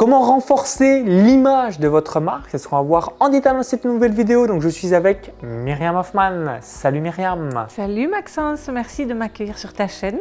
Comment 0.00 0.22
renforcer 0.22 1.02
l'image 1.02 1.78
de 1.78 1.86
votre 1.86 2.20
marque? 2.20 2.48
C'est 2.48 2.56
ce 2.56 2.66
qu'on 2.66 2.76
va 2.76 2.82
voir 2.82 3.12
en 3.20 3.28
détail 3.28 3.52
dans 3.52 3.62
cette 3.62 3.84
nouvelle 3.84 4.14
vidéo. 4.14 4.46
Donc 4.46 4.62
je 4.62 4.68
suis 4.70 4.94
avec 4.94 5.34
Myriam 5.42 5.94
Hoffman. 5.94 6.56
Salut 6.62 7.02
Myriam. 7.02 7.66
Salut 7.68 8.08
Maxence, 8.08 8.70
merci 8.72 9.04
de 9.04 9.12
m'accueillir 9.12 9.58
sur 9.58 9.74
ta 9.74 9.88
chaîne. 9.88 10.18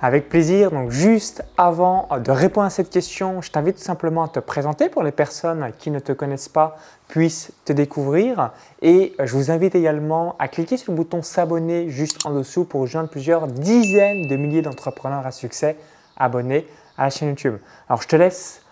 Avec 0.00 0.30
plaisir. 0.30 0.70
Donc 0.70 0.88
juste 0.88 1.44
avant 1.58 2.08
de 2.18 2.30
répondre 2.30 2.66
à 2.66 2.70
cette 2.70 2.88
question, 2.88 3.42
je 3.42 3.50
t'invite 3.50 3.76
tout 3.76 3.82
simplement 3.82 4.22
à 4.22 4.28
te 4.28 4.40
présenter 4.40 4.88
pour 4.88 5.02
les 5.02 5.12
personnes 5.12 5.70
qui 5.78 5.90
ne 5.90 5.98
te 5.98 6.12
connaissent 6.12 6.48
pas 6.48 6.78
puissent 7.06 7.52
te 7.66 7.74
découvrir. 7.74 8.52
Et 8.80 9.12
je 9.22 9.36
vous 9.36 9.50
invite 9.50 9.74
également 9.74 10.34
à 10.38 10.48
cliquer 10.48 10.78
sur 10.78 10.92
le 10.92 10.96
bouton 10.96 11.20
s'abonner 11.20 11.90
juste 11.90 12.24
en 12.24 12.30
dessous 12.30 12.64
pour 12.64 12.80
rejoindre 12.80 13.10
plusieurs 13.10 13.48
dizaines 13.48 14.28
de 14.28 14.36
milliers 14.36 14.62
d'entrepreneurs 14.62 15.26
à 15.26 15.30
succès 15.30 15.76
abonnés 16.16 16.66
à 16.96 17.04
la 17.04 17.10
chaîne 17.10 17.28
YouTube. 17.28 17.58
Alors 17.86 18.00
je 18.00 18.08
te 18.08 18.16
laisse 18.16 18.62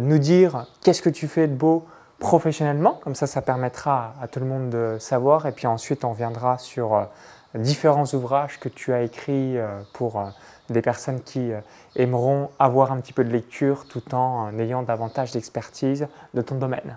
nous 0.00 0.18
dire 0.18 0.66
qu'est-ce 0.82 1.02
que 1.02 1.10
tu 1.10 1.28
fais 1.28 1.46
de 1.46 1.54
beau 1.54 1.86
professionnellement, 2.18 2.98
comme 3.02 3.14
ça 3.14 3.26
ça 3.26 3.42
permettra 3.42 4.14
à 4.20 4.28
tout 4.28 4.40
le 4.40 4.46
monde 4.46 4.70
de 4.70 4.96
savoir 4.98 5.46
et 5.46 5.52
puis 5.52 5.66
ensuite 5.66 6.04
on 6.04 6.10
reviendra 6.10 6.58
sur 6.58 6.94
euh, 6.94 7.04
différents 7.54 8.06
ouvrages 8.14 8.58
que 8.58 8.68
tu 8.68 8.92
as 8.92 9.02
écrits 9.02 9.58
euh, 9.58 9.80
pour 9.92 10.22
des 10.70 10.82
personnes 10.82 11.20
qui 11.20 11.50
aimeront 11.94 12.50
avoir 12.58 12.90
un 12.90 13.00
petit 13.00 13.12
peu 13.12 13.22
de 13.22 13.30
lecture 13.30 13.86
tout 13.88 14.14
en 14.14 14.58
ayant 14.58 14.82
davantage 14.82 15.30
d'expertise 15.30 16.08
de 16.34 16.42
ton 16.42 16.56
domaine. 16.56 16.96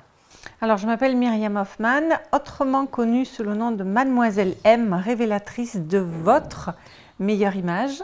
Alors, 0.61 0.77
je 0.77 0.88
m'appelle 0.88 1.16
Myriam 1.16 1.55
Hoffman, 1.55 2.17
autrement 2.31 2.85
connue 2.85 3.25
sous 3.25 3.44
le 3.44 3.53
nom 3.53 3.71
de 3.71 3.83
Mademoiselle 3.83 4.55
M, 4.63 4.94
révélatrice 4.94 5.77
de 5.77 5.99
votre 5.99 6.71
meilleure 7.19 7.55
image. 7.55 8.03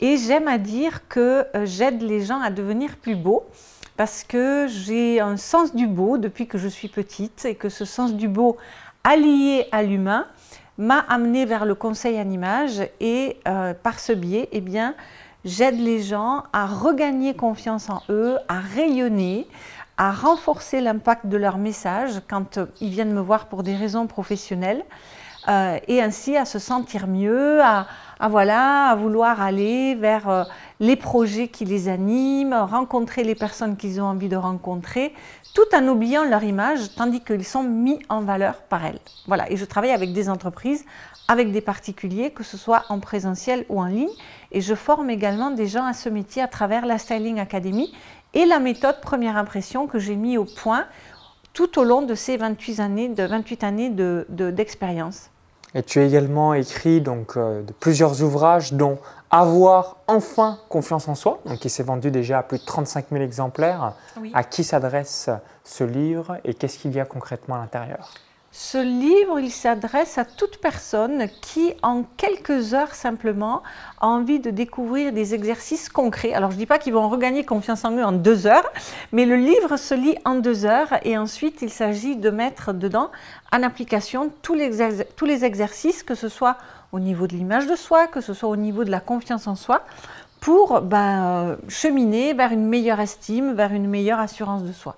Et 0.00 0.16
j'aime 0.16 0.48
à 0.48 0.58
dire 0.58 1.06
que 1.08 1.46
j'aide 1.64 2.02
les 2.02 2.22
gens 2.22 2.40
à 2.40 2.50
devenir 2.50 2.96
plus 2.96 3.16
beaux 3.16 3.46
parce 4.00 4.24
que 4.24 4.66
j'ai 4.66 5.20
un 5.20 5.36
sens 5.36 5.74
du 5.74 5.86
beau 5.86 6.16
depuis 6.16 6.46
que 6.46 6.56
je 6.56 6.68
suis 6.68 6.88
petite 6.88 7.44
et 7.44 7.54
que 7.54 7.68
ce 7.68 7.84
sens 7.84 8.14
du 8.14 8.28
beau 8.28 8.56
allié 9.04 9.66
à 9.72 9.82
l'humain 9.82 10.26
m'a 10.78 11.00
amené 11.00 11.44
vers 11.44 11.66
le 11.66 11.74
conseil 11.74 12.18
en 12.18 12.30
image 12.30 12.80
et 13.00 13.36
euh, 13.46 13.74
par 13.74 14.00
ce 14.00 14.14
biais, 14.14 14.48
eh 14.52 14.62
bien, 14.62 14.94
j'aide 15.44 15.78
les 15.78 16.00
gens 16.00 16.44
à 16.54 16.64
regagner 16.64 17.34
confiance 17.34 17.90
en 17.90 18.00
eux, 18.08 18.38
à 18.48 18.60
rayonner, 18.60 19.46
à 19.98 20.12
renforcer 20.12 20.80
l'impact 20.80 21.26
de 21.26 21.36
leur 21.36 21.58
message 21.58 22.22
quand 22.26 22.56
euh, 22.56 22.64
ils 22.80 22.88
viennent 22.88 23.12
me 23.12 23.20
voir 23.20 23.48
pour 23.48 23.62
des 23.62 23.76
raisons 23.76 24.06
professionnelles 24.06 24.82
euh, 25.48 25.78
et 25.88 26.02
ainsi 26.02 26.36
à 26.36 26.44
se 26.44 26.58
sentir 26.58 27.06
mieux, 27.06 27.62
à, 27.62 27.86
voilà, 28.28 28.88
à 28.88 28.94
vouloir 28.94 29.40
aller 29.40 29.94
vers 29.94 30.28
euh, 30.28 30.44
les 30.80 30.96
projets 30.96 31.48
qui 31.48 31.64
les 31.64 31.88
animent, 31.88 32.54
rencontrer 32.54 33.24
les 33.24 33.34
personnes 33.34 33.76
qu'ils 33.76 34.00
ont 34.00 34.04
envie 34.04 34.28
de 34.28 34.36
rencontrer, 34.36 35.14
tout 35.54 35.74
en 35.74 35.86
oubliant 35.88 36.24
leur 36.24 36.44
image, 36.44 36.94
tandis 36.94 37.20
qu'ils 37.20 37.44
sont 37.44 37.62
mis 37.62 37.98
en 38.08 38.20
valeur 38.20 38.56
par 38.62 38.84
elles. 38.84 39.00
Voilà, 39.26 39.50
et 39.50 39.56
je 39.56 39.64
travaille 39.64 39.92
avec 39.92 40.12
des 40.12 40.28
entreprises, 40.28 40.84
avec 41.28 41.52
des 41.52 41.60
particuliers, 41.60 42.30
que 42.30 42.42
ce 42.42 42.56
soit 42.56 42.84
en 42.88 43.00
présentiel 43.00 43.64
ou 43.68 43.80
en 43.80 43.86
ligne, 43.86 44.10
et 44.52 44.60
je 44.60 44.74
forme 44.74 45.10
également 45.10 45.50
des 45.50 45.66
gens 45.66 45.86
à 45.86 45.92
ce 45.92 46.08
métier 46.08 46.42
à 46.42 46.48
travers 46.48 46.86
la 46.86 46.98
Styling 46.98 47.38
Academy 47.38 47.94
et 48.34 48.44
la 48.44 48.58
méthode 48.58 49.00
première 49.00 49.36
impression 49.36 49.86
que 49.86 49.98
j'ai 49.98 50.16
mis 50.16 50.38
au 50.38 50.44
point 50.44 50.86
tout 51.52 51.78
au 51.78 51.84
long 51.84 52.02
de 52.02 52.14
ces 52.14 52.36
28 52.36 52.80
années 52.80 53.08
de, 53.08 53.24
28 53.24 53.64
années 53.64 53.90
d'expérience. 54.28 55.30
et 55.74 55.82
tu 55.82 55.98
as 55.98 56.04
également 56.04 56.54
écrit 56.54 57.00
donc, 57.00 57.36
euh, 57.36 57.62
de 57.62 57.72
plusieurs 57.72 58.22
ouvrages, 58.22 58.72
dont 58.72 58.98
Avoir 59.32 59.98
enfin 60.08 60.58
confiance 60.68 61.06
en 61.06 61.14
soi, 61.14 61.38
donc 61.46 61.60
qui 61.60 61.70
s'est 61.70 61.84
vendu 61.84 62.10
déjà 62.10 62.40
à 62.40 62.42
plus 62.42 62.58
de 62.58 62.64
35 62.64 63.06
000 63.12 63.22
exemplaires. 63.22 63.94
À 64.34 64.42
qui 64.42 64.64
s'adresse 64.64 65.30
ce 65.62 65.84
livre 65.84 66.38
et 66.42 66.52
qu'est-ce 66.52 66.78
qu'il 66.78 66.92
y 66.92 66.98
a 66.98 67.04
concrètement 67.04 67.54
à 67.54 67.58
l'intérieur? 67.58 68.10
Ce 68.52 68.78
livre, 68.78 69.38
il 69.38 69.52
s'adresse 69.52 70.18
à 70.18 70.24
toute 70.24 70.58
personne 70.58 71.28
qui, 71.40 71.72
en 71.84 72.02
quelques 72.16 72.74
heures 72.74 72.96
simplement, 72.96 73.62
a 74.00 74.08
envie 74.08 74.40
de 74.40 74.50
découvrir 74.50 75.12
des 75.12 75.34
exercices 75.34 75.88
concrets. 75.88 76.32
Alors, 76.32 76.50
je 76.50 76.56
ne 76.56 76.60
dis 76.60 76.66
pas 76.66 76.78
qu'ils 76.78 76.92
vont 76.92 77.08
regagner 77.08 77.44
confiance 77.44 77.84
en 77.84 77.92
eux 77.92 78.04
en 78.04 78.10
deux 78.10 78.48
heures, 78.48 78.68
mais 79.12 79.24
le 79.24 79.36
livre 79.36 79.76
se 79.76 79.94
lit 79.94 80.16
en 80.24 80.34
deux 80.34 80.66
heures 80.66 80.94
et 81.04 81.16
ensuite, 81.16 81.62
il 81.62 81.70
s'agit 81.70 82.16
de 82.16 82.28
mettre 82.30 82.72
dedans 82.72 83.12
en 83.52 83.62
application 83.62 84.32
tous 84.42 84.54
les, 84.54 85.04
tous 85.14 85.26
les 85.26 85.44
exercices, 85.44 86.02
que 86.02 86.16
ce 86.16 86.28
soit 86.28 86.56
au 86.90 86.98
niveau 86.98 87.28
de 87.28 87.34
l'image 87.36 87.68
de 87.68 87.76
soi, 87.76 88.08
que 88.08 88.20
ce 88.20 88.34
soit 88.34 88.48
au 88.48 88.56
niveau 88.56 88.82
de 88.82 88.90
la 88.90 89.00
confiance 89.00 89.46
en 89.46 89.54
soi, 89.54 89.82
pour 90.40 90.80
ben, 90.80 91.56
cheminer 91.68 92.34
vers 92.34 92.50
une 92.50 92.66
meilleure 92.66 92.98
estime, 92.98 93.52
vers 93.52 93.72
une 93.72 93.88
meilleure 93.88 94.18
assurance 94.18 94.64
de 94.64 94.72
soi. 94.72 94.96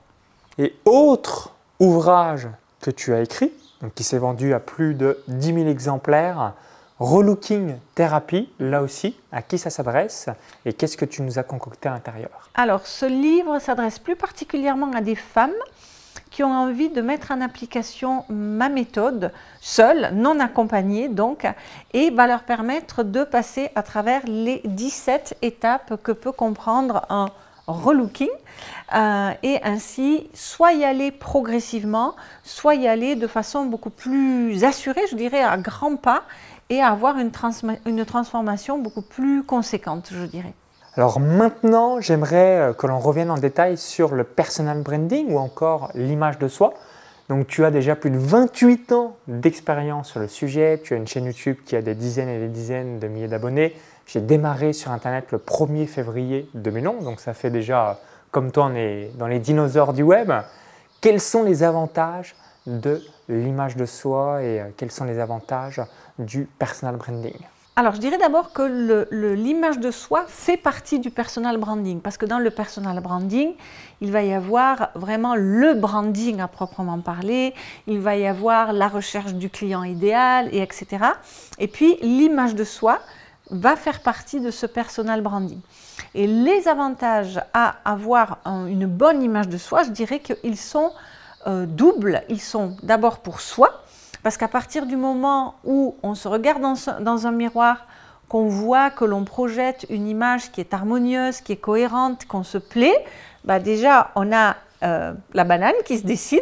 Et 0.57 0.75
autre 0.87 1.55
ouvrage 1.79 2.49
que 2.83 2.91
tu 2.91 3.15
as 3.15 3.23
écrit, 3.23 3.51
donc 3.81 3.95
qui 3.95 4.05
s'est 4.05 4.19
vendu 4.19 4.53
à 4.53 4.61
plus 4.61 4.95
de 4.95 5.19
10 5.29 5.55
000 5.55 5.69
exemplaires. 5.69 6.53
Relooking 6.99 7.79
Therapy, 7.95 8.49
là 8.61 8.83
aussi, 8.83 9.17
à 9.33 9.43
qui 9.43 9.59
ça 9.59 9.71
s'adresse 9.71 10.29
et 10.65 10.73
qu'est-ce 10.73 10.97
que 10.97 11.05
tu 11.05 11.23
nous 11.23 11.39
as 11.39 11.43
concocté 11.43 11.89
à 11.89 11.93
l'intérieur? 11.93 12.51
Alors, 12.55 12.87
ce 12.87 13.07
livre 13.07 13.59
s'adresse 13.59 13.99
plus 13.99 14.15
particulièrement 14.15 14.93
à 14.93 15.01
des 15.01 15.17
femmes 15.17 15.51
qui 16.31 16.45
ont 16.45 16.53
envie 16.53 16.91
de 16.91 17.01
mettre 17.01 17.33
en 17.33 17.41
application 17.41 18.25
ma 18.29 18.69
méthode, 18.69 19.33
seule, 19.61 20.11
non 20.15 20.39
accompagnée 20.39 21.09
donc, 21.09 21.47
et 21.93 22.11
va 22.11 22.27
leur 22.27 22.45
permettre 22.45 23.03
de 23.03 23.25
passer 23.25 23.71
à 23.75 23.83
travers 23.83 24.23
les 24.27 24.61
17 24.65 25.39
étapes 25.43 26.01
que 26.03 26.13
peut 26.13 26.33
comprendre 26.33 27.05
un 27.11 27.27
relooking 27.67 28.29
euh, 28.95 29.31
et 29.43 29.59
ainsi 29.63 30.29
soit 30.35 30.73
y 30.73 30.85
aller 30.85 31.11
progressivement, 31.11 32.15
soit 32.45 32.75
y 32.75 32.89
aller 32.89 33.17
de 33.17 33.27
façon 33.27 33.65
beaucoup 33.65 33.91
plus 33.91 34.65
assurée, 34.65 35.03
je 35.11 35.17
dirais 35.17 35.43
à 35.43 35.57
grands 35.57 35.97
pas, 35.97 36.23
et 36.71 36.83
avoir 36.83 37.19
une, 37.19 37.31
une 37.87 38.05
transformation 38.05 38.79
beaucoup 38.79 39.03
plus 39.03 39.43
conséquente, 39.43 40.11
je 40.13 40.25
dirais. 40.25 40.55
Alors 40.95 41.21
maintenant, 41.21 42.01
j'aimerais 42.01 42.59
euh, 42.59 42.73
que 42.75 42.87
l'on 42.87 42.99
revienne 42.99 43.31
en 43.31 43.39
détail 43.39 43.79
sur 43.79 44.15
le 44.15 44.25
personal 44.25 44.83
branding 44.83 45.33
ou 45.33 45.39
encore 45.39 45.91
l'image 45.95 46.39
de 46.39 46.49
soi. 46.49 46.75
Donc 47.31 47.47
tu 47.47 47.65
as 47.65 47.71
déjà 47.71 47.97
plus 47.97 48.11
de 48.11 48.19
28 48.19 48.93
ans 48.93 49.17
d'expérience 49.27 50.11
sur 50.11 50.21
le 50.21 50.29
sujet, 50.29 50.81
tu 50.85 50.93
as 50.93 50.99
une 50.99 51.07
chaîne 51.07 51.25
YouTube 51.25 51.57
qui 51.65 51.77
a 51.77 51.81
des 51.81 51.95
dizaines 51.95 52.29
et 52.29 52.39
des 52.39 52.49
dizaines 52.49 52.99
de 52.99 53.09
milliers 53.09 53.29
d'abonnés, 53.29 53.75
j'ai 54.07 54.21
démarré 54.21 54.73
sur 54.73 54.91
Internet 54.91 55.27
le 55.31 55.39
1er 55.39 55.87
février 55.87 56.49
2011, 56.55 57.05
donc 57.05 57.21
ça 57.21 57.35
fait 57.35 57.51
déjà, 57.51 57.99
comme 58.31 58.51
toi, 58.53 58.69
on 58.71 58.75
est 58.75 59.11
dans 59.17 59.27
les 59.27 59.39
dinosaures 59.39 59.93
du 59.93 60.03
web. 60.03 60.33
Quels 61.01 61.21
sont 61.21 61.43
les 61.43 61.63
avantages 61.63 62.35
de 62.67 63.03
l'image 63.29 63.77
de 63.77 63.87
soi 63.87 64.43
et 64.43 64.61
euh, 64.61 64.65
quels 64.77 64.93
sont 64.93 65.05
les 65.05 65.19
avantages 65.19 65.81
du 66.19 66.49
personal 66.59 66.97
branding? 66.97 67.35
Alors, 67.75 67.95
je 67.95 68.01
dirais 68.01 68.19
d'abord 68.19 68.53
que 68.53 69.07
l'image 69.35 69.79
de 69.79 69.91
soi 69.91 70.27
fait 70.29 70.59
partie 70.59 71.01
du 71.01 71.11
personal 71.11 71.57
branding, 71.57 72.03
parce 72.03 72.19
que 72.19 72.27
dans 72.27 72.39
le 72.39 72.51
personal 72.51 73.01
branding, 73.01 73.55
il 74.03 74.13
va 74.13 74.23
y 74.23 74.35
avoir 74.35 74.91
vraiment 74.95 75.35
le 75.35 75.73
branding 75.73 76.41
à 76.41 76.49
proprement 76.49 77.01
parler, 77.01 77.55
il 77.87 77.99
va 77.99 78.15
y 78.15 78.27
avoir 78.27 78.75
la 78.75 78.89
recherche 78.89 79.33
du 79.33 79.49
client 79.49 79.85
idéal, 79.85 80.51
et 80.53 80.61
etc. 80.61 80.87
Et 81.59 81.67
puis, 81.67 81.97
l'image 82.03 82.55
de 82.55 82.65
soi, 82.65 82.99
va 83.51 83.77
faire 83.77 84.01
partie 84.01 84.41
de 84.41 84.51
ce 84.51 84.67
personal 84.67 85.21
branding. 85.21 85.61
Et 86.15 86.27
les 86.27 86.69
avantages 86.69 87.41
à 87.53 87.77
avoir 87.85 88.39
une 88.47 88.87
bonne 88.87 89.23
image 89.23 89.49
de 89.49 89.59
soi, 89.59 89.83
je 89.83 89.91
dirais 89.91 90.21
qu'ils 90.21 90.57
sont 90.57 90.93
euh, 91.47 91.67
doubles. 91.67 92.23
Ils 92.29 92.41
sont 92.41 92.77
d'abord 92.83 93.19
pour 93.19 93.41
soi, 93.41 93.83
parce 94.23 94.37
qu'à 94.37 94.49
partir 94.49 94.87
du 94.87 94.97
moment 94.97 95.55
où 95.65 95.97
on 96.03 96.15
se 96.15 96.29
regarde 96.29 96.63
dans, 97.01 97.27
un 97.27 97.33
miroir, 97.33 97.87
qu'on 98.29 98.47
voit 98.47 98.91
que 98.91 99.05
l'on 99.05 99.25
projette 99.25 99.85
une 99.91 100.07
image 100.07 100.53
qui 100.53 100.61
est 100.61 100.73
harmonieuse, 100.73 101.41
qui 101.41 101.53
est 101.53 101.57
cohérente, 101.57 102.27
qu'on 102.27 102.45
se 102.45 102.59
plaît, 102.59 103.05
bah 103.45 103.59
déjà 103.59 104.11
on 104.15 104.33
a 104.33 104.57
euh, 104.83 105.13
la 105.33 105.45
banane 105.45 105.75
qui 105.85 105.99
se 105.99 106.05
dessine. 106.05 106.41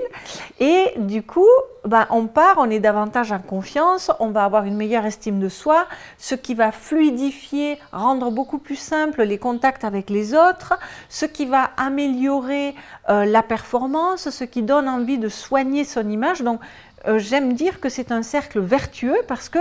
Et 0.59 0.93
du 0.97 1.23
coup, 1.23 1.49
ben, 1.85 2.07
on 2.11 2.27
part, 2.27 2.57
on 2.59 2.71
est 2.71 2.81
davantage 2.81 3.33
en 3.33 3.39
confiance, 3.39 4.11
on 4.19 4.31
va 4.31 4.45
avoir 4.45 4.65
une 4.65 4.77
meilleure 4.77 5.05
estime 5.07 5.41
de 5.41 5.49
soi, 5.49 5.87
ce 6.19 6.35
qui 6.35 6.55
va 6.55 6.73
fluidifier, 6.73 7.79
rendre 7.93 8.31
beaucoup 8.31 8.59
plus 8.59 8.77
simple 8.77 9.23
les 9.23 9.39
contacts 9.39 9.85
avec 9.85 10.11
les 10.11 10.35
autres, 10.35 10.79
ce 11.09 11.27
qui 11.27 11.47
va 11.47 11.71
améliorer 11.77 12.75
euh, 13.09 13.25
la 13.25 13.43
performance, 13.43 14.31
ce 14.31 14.45
qui 14.45 14.63
donne 14.63 14.89
envie 14.89 15.19
de 15.19 15.29
soigner 15.29 15.85
son 15.85 16.09
image. 16.09 16.43
Donc, 16.43 16.61
euh, 17.09 17.19
j'aime 17.19 17.55
dire 17.55 17.81
que 17.81 17.89
c'est 17.89 18.13
un 18.13 18.23
cercle 18.23 18.61
vertueux 18.61 19.17
parce 19.27 19.49
que 19.49 19.59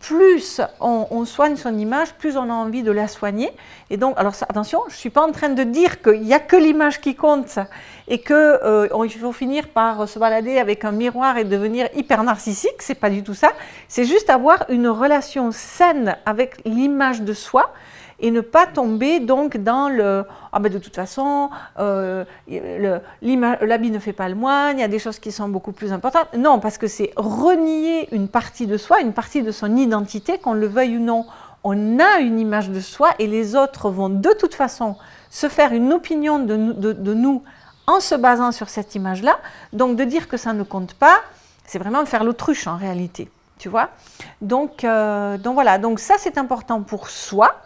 plus 0.00 0.60
on, 0.80 1.24
soigne 1.24 1.56
son 1.56 1.76
image, 1.76 2.12
plus 2.14 2.36
on 2.36 2.48
a 2.50 2.52
envie 2.52 2.82
de 2.82 2.90
la 2.90 3.08
soigner. 3.08 3.50
Et 3.90 3.96
donc, 3.96 4.14
alors 4.18 4.34
attention, 4.48 4.82
je 4.88 4.94
ne 4.94 4.98
suis 4.98 5.10
pas 5.10 5.26
en 5.26 5.32
train 5.32 5.48
de 5.48 5.62
dire 5.62 6.02
qu'il 6.02 6.22
n'y 6.22 6.34
a 6.34 6.38
que 6.38 6.56
l'image 6.56 7.00
qui 7.00 7.14
compte 7.14 7.58
et 8.08 8.20
qu'il 8.20 8.34
euh, 8.34 9.08
faut 9.20 9.32
finir 9.32 9.68
par 9.68 10.08
se 10.08 10.18
balader 10.18 10.58
avec 10.58 10.84
un 10.84 10.92
miroir 10.92 11.38
et 11.38 11.44
devenir 11.44 11.88
hyper 11.94 12.22
narcissique. 12.22 12.80
C'est 12.80 12.94
pas 12.94 13.10
du 13.10 13.22
tout 13.22 13.34
ça. 13.34 13.52
C'est 13.88 14.04
juste 14.04 14.30
avoir 14.30 14.64
une 14.68 14.88
relation 14.88 15.50
saine 15.50 16.16
avec 16.24 16.60
l'image 16.64 17.22
de 17.22 17.32
soi 17.32 17.72
et 18.18 18.30
ne 18.30 18.40
pas 18.40 18.66
tomber 18.66 19.20
donc 19.20 19.56
dans 19.58 19.88
le 19.88 20.24
ah 20.52 20.58
ben 20.58 20.72
de 20.72 20.78
toute 20.78 20.94
façon 20.94 21.50
euh, 21.78 22.24
l'habit 22.48 23.90
ne 23.90 23.98
fait 23.98 24.12
pas 24.12 24.28
le 24.28 24.34
moine, 24.34 24.78
il 24.78 24.80
y 24.80 24.84
a 24.84 24.88
des 24.88 24.98
choses 24.98 25.18
qui 25.18 25.32
sont 25.32 25.48
beaucoup 25.48 25.72
plus 25.72 25.92
importantes. 25.92 26.28
Non, 26.36 26.60
parce 26.60 26.78
que 26.78 26.86
c'est 26.86 27.12
renier 27.16 28.08
une 28.14 28.28
partie 28.28 28.66
de 28.66 28.76
soi, 28.76 29.00
une 29.00 29.12
partie 29.12 29.42
de 29.42 29.50
son 29.50 29.76
identité, 29.76 30.38
qu'on 30.38 30.54
le 30.54 30.66
veuille 30.66 30.96
ou 30.96 31.00
non. 31.00 31.26
On 31.62 31.98
a 31.98 32.20
une 32.20 32.38
image 32.38 32.70
de 32.70 32.80
soi 32.80 33.10
et 33.18 33.26
les 33.26 33.56
autres 33.56 33.90
vont 33.90 34.08
de 34.08 34.30
toute 34.38 34.54
façon 34.54 34.96
se 35.30 35.48
faire 35.48 35.72
une 35.72 35.92
opinion 35.92 36.38
de, 36.38 36.56
nous 37.14 37.42
en 37.86 38.00
se 38.00 38.14
basant 38.14 38.52
sur 38.52 38.68
cette 38.68 38.94
image-là. 38.94 39.38
Donc 39.72 39.96
de 39.96 40.04
dire 40.04 40.28
que 40.28 40.36
ça 40.36 40.52
ne 40.52 40.62
compte 40.62 40.94
pas, 40.94 41.18
c'est 41.64 41.78
vraiment 41.78 42.04
faire 42.06 42.24
l'autruche 42.24 42.66
en 42.66 42.76
réalité. 42.76 43.28
Tu 43.58 43.68
vois? 43.68 43.90
Donc, 44.40 44.84
euh, 44.84 45.38
donc 45.38 45.54
voilà, 45.54 45.78
donc 45.78 45.98
ça 45.98 46.14
c'est 46.18 46.36
important 46.38 46.82
pour 46.82 47.08
soi, 47.08 47.56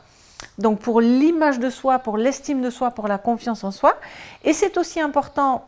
donc 0.59 0.81
pour 0.81 1.01
l'image 1.01 1.59
de 1.59 1.71
soi, 1.71 1.99
pour 1.99 2.17
l'estime 2.17 2.61
de 2.63 2.71
soi, 2.71 2.91
pour 2.91 3.09
la 3.09 3.19
confiance 3.19 3.65
en 3.65 3.71
soi. 3.71 3.97
Et 4.45 4.53
c'est 4.53 4.77
aussi 4.79 5.01
important 5.01 5.67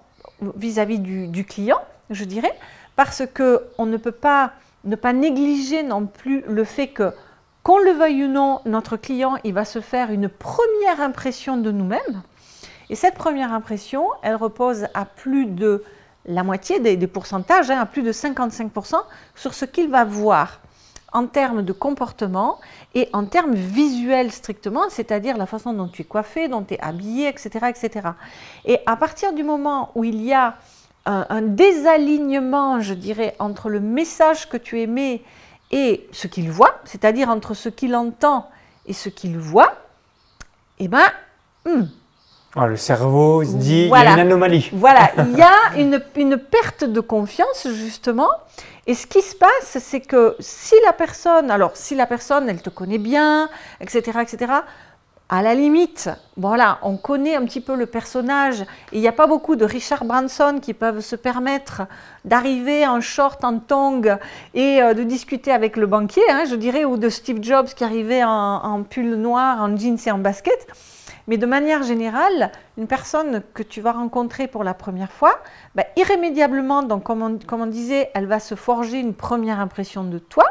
vis-à-vis 0.56 0.98
du, 0.98 1.44
client, 1.44 1.80
je 2.10 2.24
dirais, 2.24 2.54
parce 2.96 3.22
qu'on 3.34 3.86
ne 3.86 3.96
peut 3.96 4.12
pas 4.12 4.52
ne 4.84 4.96
pas 4.96 5.12
négliger 5.12 5.84
non 5.84 6.06
plus 6.06 6.42
le 6.48 6.64
fait 6.64 6.88
que, 6.88 7.12
qu'on 7.62 7.78
le 7.78 7.92
veuille 7.92 8.24
ou 8.24 8.28
non, 8.28 8.60
notre 8.64 8.96
client, 8.96 9.36
il 9.44 9.54
va 9.54 9.64
se 9.64 9.80
faire 9.80 10.10
une 10.10 10.28
première 10.28 11.00
impression 11.00 11.56
de 11.56 11.70
nous-mêmes. 11.70 12.22
Et 12.90 12.96
cette 12.96 13.14
première 13.14 13.52
impression, 13.52 14.08
elle 14.22 14.34
repose 14.34 14.88
à 14.94 15.04
plus 15.04 15.46
de 15.46 15.84
la 16.26 16.42
moitié 16.42 16.80
des, 16.80 17.06
pourcentages, 17.06 17.70
hein, 17.70 17.78
à 17.80 17.86
plus 17.86 18.02
de 18.02 18.12
55%, 18.12 18.96
sur 19.34 19.54
ce 19.54 19.64
qu'il 19.64 19.88
va 19.88 20.04
voir 20.04 20.58
en 21.12 21.26
termes 21.26 21.62
de 21.62 21.72
comportement 21.72 22.58
et 22.94 23.08
en 23.12 23.24
termes 23.24 23.54
visuels 23.54 24.32
strictement, 24.32 24.84
c'est-à-dire 24.88 25.36
la 25.36 25.46
façon 25.46 25.72
dont 25.72 25.88
tu 25.88 26.02
es 26.02 26.04
coiffé, 26.04 26.48
dont 26.48 26.62
tu 26.62 26.74
es 26.74 26.80
habillé, 26.80 27.28
etc., 27.28 27.66
etc. 27.68 28.08
Et 28.64 28.80
à 28.86 28.96
partir 28.96 29.32
du 29.32 29.42
moment 29.42 29.90
où 29.94 30.04
il 30.04 30.22
y 30.22 30.32
a 30.32 30.56
un, 31.04 31.42
désalignement, 31.42 32.80
je 32.80 32.94
dirais, 32.94 33.34
entre 33.38 33.68
le 33.68 33.80
message 33.80 34.48
que 34.48 34.56
tu 34.56 34.80
émets 34.80 35.22
et 35.70 36.06
ce 36.12 36.26
qu'il 36.28 36.50
voit, 36.50 36.80
c'est-à-dire 36.84 37.28
entre 37.28 37.54
ce 37.54 37.68
qu'il 37.68 37.96
entend 37.96 38.48
et 38.86 38.92
ce 38.92 39.08
qu'il 39.08 39.38
voit, 39.38 39.74
eh 40.78 40.88
bien, 40.88 41.10
hmm, 41.66 41.84
ah, 42.54 42.66
le 42.66 42.76
cerveau 42.76 43.42
se 43.44 43.54
dit, 43.54 43.84
il 43.84 43.88
y 43.88 43.94
a 43.94 44.12
une 44.12 44.20
anomalie. 44.20 44.68
Voilà, 44.74 45.10
il 45.18 45.38
y 45.38 45.42
a 45.42 45.78
une, 45.78 46.02
une, 46.16 46.36
perte 46.36 46.84
de 46.84 47.00
confiance, 47.00 47.66
justement. 47.70 48.28
Et 48.86 48.94
ce 48.94 49.06
qui 49.06 49.22
se 49.22 49.34
passe, 49.34 49.78
c'est 49.80 50.00
que 50.00 50.36
si 50.38 50.74
la 50.84 50.92
personne, 50.92 51.50
alors 51.50 51.70
si 51.74 51.94
la 51.94 52.06
personne, 52.06 52.50
elle 52.50 52.60
te 52.60 52.68
connaît 52.68 52.98
bien, 52.98 53.48
etc., 53.80 54.18
etc., 54.20 54.52
à 55.30 55.40
la 55.40 55.54
limite, 55.54 56.10
voilà, 56.36 56.78
on 56.82 56.98
connaît 56.98 57.36
un 57.36 57.44
petit 57.46 57.62
peu 57.62 57.74
le 57.74 57.86
personnage. 57.86 58.66
Il 58.92 59.00
n'y 59.00 59.08
a 59.08 59.12
pas 59.12 59.26
beaucoup 59.26 59.56
de 59.56 59.64
Richard 59.64 60.04
Branson 60.04 60.58
qui 60.60 60.74
peuvent 60.74 61.00
se 61.00 61.16
permettre 61.16 61.82
d'arriver 62.26 62.86
en 62.86 63.00
short, 63.00 63.42
en 63.42 63.58
tongs 63.60 64.18
et 64.52 64.82
euh, 64.82 64.92
de 64.92 65.04
discuter 65.04 65.50
avec 65.50 65.78
le 65.78 65.86
banquier, 65.86 66.28
hein, 66.28 66.44
je 66.46 66.54
dirais, 66.54 66.84
ou 66.84 66.98
de 66.98 67.08
Steve 67.08 67.38
Jobs 67.40 67.68
qui 67.68 67.82
arrivait 67.82 68.22
en, 68.22 68.28
en 68.30 68.82
pull 68.82 69.14
noir, 69.14 69.62
en 69.62 69.74
jeans 69.74 69.96
et 70.04 70.10
en 70.10 70.18
basket. 70.18 70.66
Mais 71.28 71.36
de 71.36 71.46
manière 71.46 71.82
générale, 71.82 72.50
une 72.76 72.86
personne 72.86 73.42
que 73.54 73.62
tu 73.62 73.80
vas 73.80 73.92
rencontrer 73.92 74.48
pour 74.48 74.64
la 74.64 74.74
première 74.74 75.12
fois, 75.12 75.38
bah, 75.74 75.84
irrémédiablement, 75.96 76.82
donc 76.82 77.04
comme 77.04 77.22
on, 77.22 77.66
disait, 77.66 78.10
elle 78.14 78.26
va 78.26 78.40
se 78.40 78.54
forger 78.54 78.98
une 78.98 79.14
première 79.14 79.60
impression 79.60 80.04
de 80.04 80.18
toi. 80.18 80.44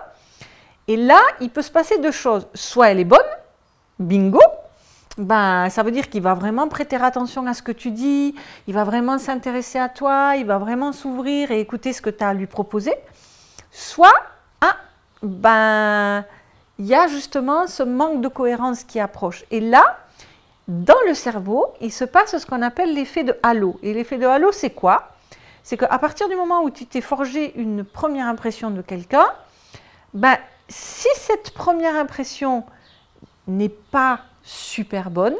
Et 0.88 0.98
là, 0.98 1.20
il 1.40 1.50
peut 1.50 1.62
se 1.62 1.72
passer 1.72 1.98
deux 2.00 2.12
choses. 2.12 2.48
Soit 2.54 2.92
elle 2.92 3.00
est 3.00 3.06
bonne, 3.06 3.20
bingo, 4.00 4.42
ben, 5.18 5.70
ça 5.70 5.84
veut 5.84 5.92
dire 5.92 6.10
qu'il 6.10 6.22
va 6.22 6.34
vraiment 6.34 6.68
prêter 6.68 6.96
attention 6.96 7.46
à 7.46 7.54
ce 7.54 7.62
que 7.62 7.72
tu 7.72 7.92
dis, 7.92 8.34
il 8.68 8.74
va 8.74 8.86
vraiment 8.86 9.18
s'intéresser 9.18 9.78
à 9.78 9.90
toi, 9.90 10.36
il 10.38 10.46
va 10.46 10.58
vraiment 10.58 10.94
s'ouvrir 10.94 11.52
et 11.52 11.60
écouter 11.60 11.92
ce 11.92 12.02
que 12.02 12.10
tu 12.10 12.24
as 12.24 12.30
à 12.30 12.34
lui 12.34 12.48
proposer. 12.48 12.94
Soit, 13.72 14.14
ah, 14.62 14.78
ben, 15.22 16.26
il 16.80 16.86
y 16.86 16.96
a 16.96 17.08
justement 17.08 17.68
ce 17.68 17.84
manque 17.84 18.22
de 18.22 18.28
cohérence 18.28 18.84
qui 18.84 19.00
approche. 19.00 19.44
Et 19.52 19.60
là, 19.60 19.98
dans 20.68 21.00
le 21.08 21.14
cerveau, 21.14 21.68
il 21.82 21.92
se 21.92 22.06
passe 22.06 22.38
ce 22.38 22.46
qu'on 22.46 22.62
appelle 22.62 22.94
l'effet 22.94 23.24
de 23.24 23.36
halo. 23.44 23.80
Et 23.84 23.94
l'effet 23.94 24.18
de 24.18 24.26
halo, 24.26 24.52
c'est 24.52 24.70
quoi? 24.70 25.10
C'est 25.64 25.78
qu'à 25.78 26.00
partir 26.00 26.30
du 26.30 26.36
moment 26.36 26.64
où 26.64 26.70
tu 26.70 26.86
t'es 26.86 27.02
forgé 27.02 27.54
une 27.60 27.84
première 27.84 28.28
impression 28.28 28.72
de 28.72 28.82
quelqu'un, 28.82 29.28
ben, 30.14 30.38
si 30.68 31.08
cette 31.16 31.52
première 31.52 31.96
impression 31.96 32.64
n'est 33.48 33.70
pas 33.70 34.22
super 34.44 35.10
bonne, 35.10 35.38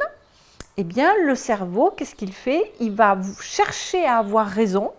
eh 0.76 0.84
bien 0.84 1.12
le 1.24 1.34
cerveau, 1.34 1.92
qu'est-ce 1.96 2.14
qu'il 2.14 2.32
fait? 2.32 2.72
Il 2.80 2.92
va 2.92 3.18
chercher 3.40 4.04
à 4.04 4.18
avoir 4.18 4.46
raison. 4.46 4.92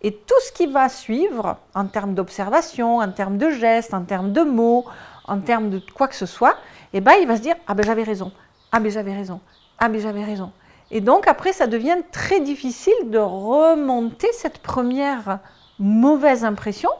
Et 0.00 0.12
tout 0.12 0.40
ce 0.46 0.52
qui 0.52 0.66
va 0.66 0.88
suivre 0.88 1.56
en 1.74 1.86
termes 1.86 2.14
d'observation, 2.14 2.98
en 2.98 3.10
termes 3.10 3.36
de 3.36 3.50
gestes, 3.50 3.94
en 3.94 4.04
termes 4.04 4.32
de 4.32 4.42
mots, 4.42 4.84
en 5.24 5.40
termes 5.40 5.70
de 5.70 5.82
quoi 5.92 6.06
que 6.06 6.14
ce 6.14 6.26
soit, 6.26 6.56
eh 6.92 7.00
ben, 7.00 7.14
il 7.20 7.26
va 7.26 7.36
se 7.36 7.42
dire 7.42 7.56
ah 7.66 7.74
ben 7.74 7.84
j'avais 7.84 8.04
raison, 8.04 8.30
ah 8.70 8.78
ben 8.78 8.90
j'avais 8.90 9.12
raison, 9.12 9.40
ah, 9.78 9.88
mais 9.88 10.00
j'avais 10.00 10.24
raison. 10.24 10.52
Et 10.90 11.00
donc, 11.00 11.28
après, 11.28 11.52
ça 11.52 11.66
devient 11.66 11.98
très 12.12 12.40
difficile 12.40 12.94
de 13.06 13.18
remonter 13.18 14.28
cette 14.32 14.58
première 14.58 15.38
mauvaise 15.78 16.44
impression. 16.44 16.90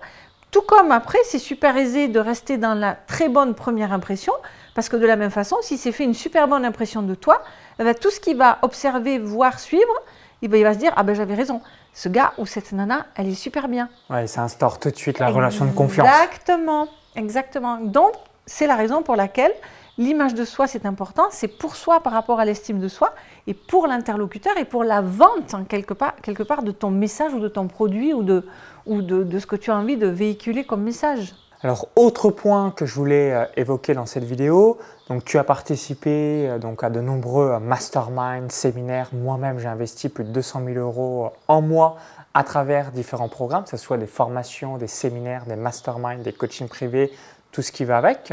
Tout 0.50 0.62
comme 0.62 0.92
après, 0.92 1.18
c'est 1.24 1.38
super 1.38 1.76
aisé 1.76 2.08
de 2.08 2.20
rester 2.20 2.56
dans 2.56 2.74
la 2.74 2.94
très 2.94 3.28
bonne 3.28 3.54
première 3.54 3.92
impression, 3.92 4.32
parce 4.74 4.88
que 4.88 4.96
de 4.96 5.06
la 5.06 5.16
même 5.16 5.30
façon, 5.30 5.56
si 5.62 5.76
c'est 5.76 5.92
fait 5.92 6.04
une 6.04 6.14
super 6.14 6.48
bonne 6.48 6.64
impression 6.64 7.02
de 7.02 7.14
toi, 7.14 7.42
eh 7.78 7.84
ben, 7.84 7.94
tout 7.94 8.10
ce 8.10 8.20
qu'il 8.20 8.36
va 8.36 8.58
observer, 8.62 9.18
voir, 9.18 9.58
suivre, 9.58 9.92
il 10.40 10.50
va, 10.50 10.72
se 10.72 10.78
dire 10.78 10.92
Ah 10.96 11.02
ben 11.02 11.14
j'avais 11.14 11.34
raison, 11.34 11.60
ce 11.92 12.08
gars 12.08 12.32
ou 12.38 12.46
cette 12.46 12.72
nana, 12.72 13.06
elle 13.16 13.28
est 13.28 13.34
super 13.34 13.68
bien. 13.68 13.88
Ouais, 14.08 14.26
ça 14.26 14.42
instaure 14.42 14.78
tout 14.78 14.90
de 14.90 14.96
suite 14.96 15.18
la 15.18 15.28
relation 15.28 15.64
de 15.64 15.72
confiance. 15.72 16.08
Exactement, 16.08 16.86
exactement. 17.16 17.78
Donc, 17.78 18.12
c'est 18.46 18.66
la 18.66 18.76
raison 18.76 19.02
pour 19.02 19.16
laquelle 19.16 19.52
L'image 19.98 20.34
de 20.34 20.44
soi, 20.44 20.68
c'est 20.68 20.86
important, 20.86 21.24
c'est 21.32 21.48
pour 21.48 21.74
soi 21.74 21.98
par 21.98 22.12
rapport 22.12 22.38
à 22.38 22.44
l'estime 22.44 22.78
de 22.78 22.86
soi 22.86 23.12
et 23.48 23.54
pour 23.54 23.88
l'interlocuteur 23.88 24.56
et 24.56 24.64
pour 24.64 24.84
la 24.84 25.00
vente, 25.00 25.54
hein, 25.54 25.64
quelque, 25.68 25.92
part, 25.92 26.62
de 26.62 26.70
ton 26.70 26.92
message 26.92 27.34
ou 27.34 27.40
de 27.40 27.48
ton 27.48 27.66
produit 27.66 28.14
ou, 28.14 28.22
de, 28.22 28.46
ou 28.86 29.02
de, 29.02 29.38
ce 29.40 29.46
que 29.46 29.56
tu 29.56 29.72
as 29.72 29.76
envie 29.76 29.96
de 29.96 30.06
véhiculer 30.06 30.62
comme 30.62 30.84
message. 30.84 31.34
Alors, 31.62 31.88
autre 31.96 32.30
point 32.30 32.70
que 32.70 32.86
je 32.86 32.94
voulais 32.94 33.34
euh, 33.34 33.44
évoquer 33.56 33.92
dans 33.92 34.06
cette 34.06 34.22
vidéo, 34.22 34.78
donc 35.08 35.24
tu 35.24 35.36
as 35.36 35.42
participé 35.42 36.48
euh, 36.48 36.58
donc, 36.60 36.84
à 36.84 36.90
de 36.90 37.00
nombreux 37.00 37.50
euh, 37.50 37.58
masterminds, 37.58 38.50
séminaires. 38.50 39.08
Moi-même, 39.12 39.58
j'ai 39.58 39.66
investi 39.66 40.08
plus 40.08 40.22
de 40.22 40.30
200 40.30 40.62
000 40.64 40.78
euros 40.78 41.32
en 41.48 41.60
mois 41.60 41.96
à 42.34 42.44
travers 42.44 42.92
différents 42.92 43.28
programmes, 43.28 43.64
que 43.64 43.70
ce 43.70 43.76
soit 43.76 43.96
des 43.96 44.06
formations, 44.06 44.78
des 44.78 44.86
séminaires, 44.86 45.46
des 45.46 45.56
masterminds, 45.56 46.22
des 46.22 46.32
coachings 46.32 46.68
privés, 46.68 47.10
tout 47.50 47.62
ce 47.62 47.72
qui 47.72 47.84
va 47.84 47.98
avec. 47.98 48.32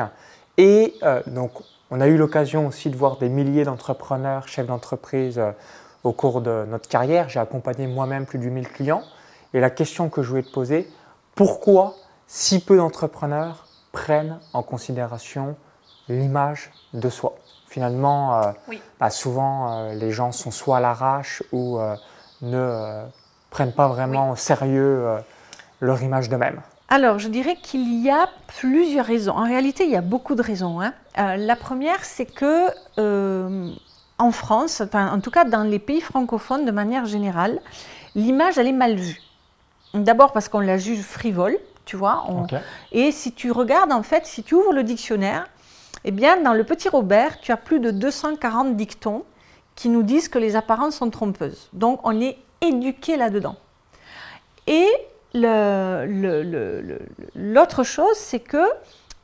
Et 0.57 0.95
euh, 1.03 1.21
donc, 1.27 1.51
on 1.91 2.01
a 2.01 2.07
eu 2.07 2.17
l'occasion 2.17 2.67
aussi 2.67 2.89
de 2.89 2.95
voir 2.95 3.17
des 3.17 3.29
milliers 3.29 3.63
d'entrepreneurs, 3.63 4.47
chefs 4.47 4.67
d'entreprise 4.67 5.39
euh, 5.39 5.51
au 6.03 6.11
cours 6.11 6.41
de 6.41 6.65
notre 6.69 6.87
carrière. 6.87 7.29
J'ai 7.29 7.39
accompagné 7.39 7.87
moi-même 7.87 8.25
plus 8.25 8.39
de 8.39 8.45
1000 8.45 8.67
clients. 8.69 9.03
Et 9.53 9.59
la 9.59 9.69
question 9.69 10.09
que 10.09 10.21
je 10.21 10.29
voulais 10.29 10.43
te 10.43 10.51
poser, 10.51 10.89
pourquoi 11.35 11.95
si 12.27 12.63
peu 12.63 12.77
d'entrepreneurs 12.77 13.67
prennent 13.91 14.39
en 14.53 14.63
considération 14.63 15.55
l'image 16.07 16.71
de 16.93 17.09
soi? 17.09 17.35
Finalement, 17.67 18.41
euh, 18.41 18.51
bah, 18.99 19.09
souvent, 19.09 19.89
les 19.91 20.11
gens 20.11 20.31
sont 20.31 20.51
soit 20.51 20.77
à 20.77 20.79
l'arrache 20.79 21.43
ou 21.51 21.77
ne 22.41 23.03
prennent 23.49 23.73
pas 23.73 23.87
vraiment 23.87 24.31
au 24.31 24.35
sérieux 24.35 25.05
leur 25.81 26.01
image 26.01 26.29
d'eux-mêmes. 26.29 26.61
Alors, 26.87 27.17
je 27.17 27.29
dirais 27.29 27.55
qu'il 27.55 28.03
y 28.03 28.09
a 28.09 28.29
plusieurs 28.59 29.05
raisons. 29.05 29.33
En 29.33 29.43
réalité, 29.43 29.85
il 29.85 29.91
y 29.91 29.95
a 29.95 30.01
beaucoup 30.01 30.35
de 30.35 30.43
raisons. 30.43 30.81
Hein. 30.81 30.93
Euh, 31.17 31.35
la 31.35 31.55
première, 31.55 32.05
c'est 32.05 32.27
que 32.27 32.67
euh, 32.99 33.71
en 34.19 34.31
France, 34.31 34.83
en 34.93 35.19
tout 35.19 35.31
cas 35.31 35.45
dans 35.45 35.63
les 35.63 35.79
pays 35.79 36.01
francophones 36.01 36.63
de 36.65 36.71
manière 36.71 37.05
générale, 37.05 37.59
l'image, 38.13 38.57
elle 38.57 38.67
est 38.67 38.71
mal 38.71 38.95
vue. 38.95 39.19
D'abord 39.93 40.31
parce 40.31 40.47
qu'on 40.47 40.59
la 40.59 40.77
juge 40.77 41.01
frivole, 41.01 41.57
tu 41.85 41.95
vois. 41.95 42.25
Et 42.91 43.11
si 43.11 43.31
tu 43.31 43.51
regardes, 43.51 43.91
en 43.91 44.03
fait, 44.03 44.25
si 44.25 44.43
tu 44.43 44.53
ouvres 44.55 44.73
le 44.73 44.83
dictionnaire, 44.83 45.47
eh 46.03 46.11
bien, 46.11 46.41
dans 46.41 46.53
le 46.53 46.63
petit 46.63 46.89
Robert, 46.89 47.39
tu 47.39 47.51
as 47.51 47.57
plus 47.57 47.79
de 47.79 47.89
240 47.91 48.75
dictons 48.75 49.23
qui 49.75 49.89
nous 49.89 50.03
disent 50.03 50.29
que 50.29 50.37
les 50.37 50.55
apparences 50.55 50.97
sont 50.97 51.09
trompeuses. 51.09 51.69
Donc, 51.73 51.99
on 52.03 52.19
est 52.21 52.37
éduqué 52.61 53.17
là-dedans. 53.17 53.55
Et 54.67 54.87
L'autre 57.35 57.83
chose, 57.83 58.15
c'est 58.15 58.39
que 58.39 58.65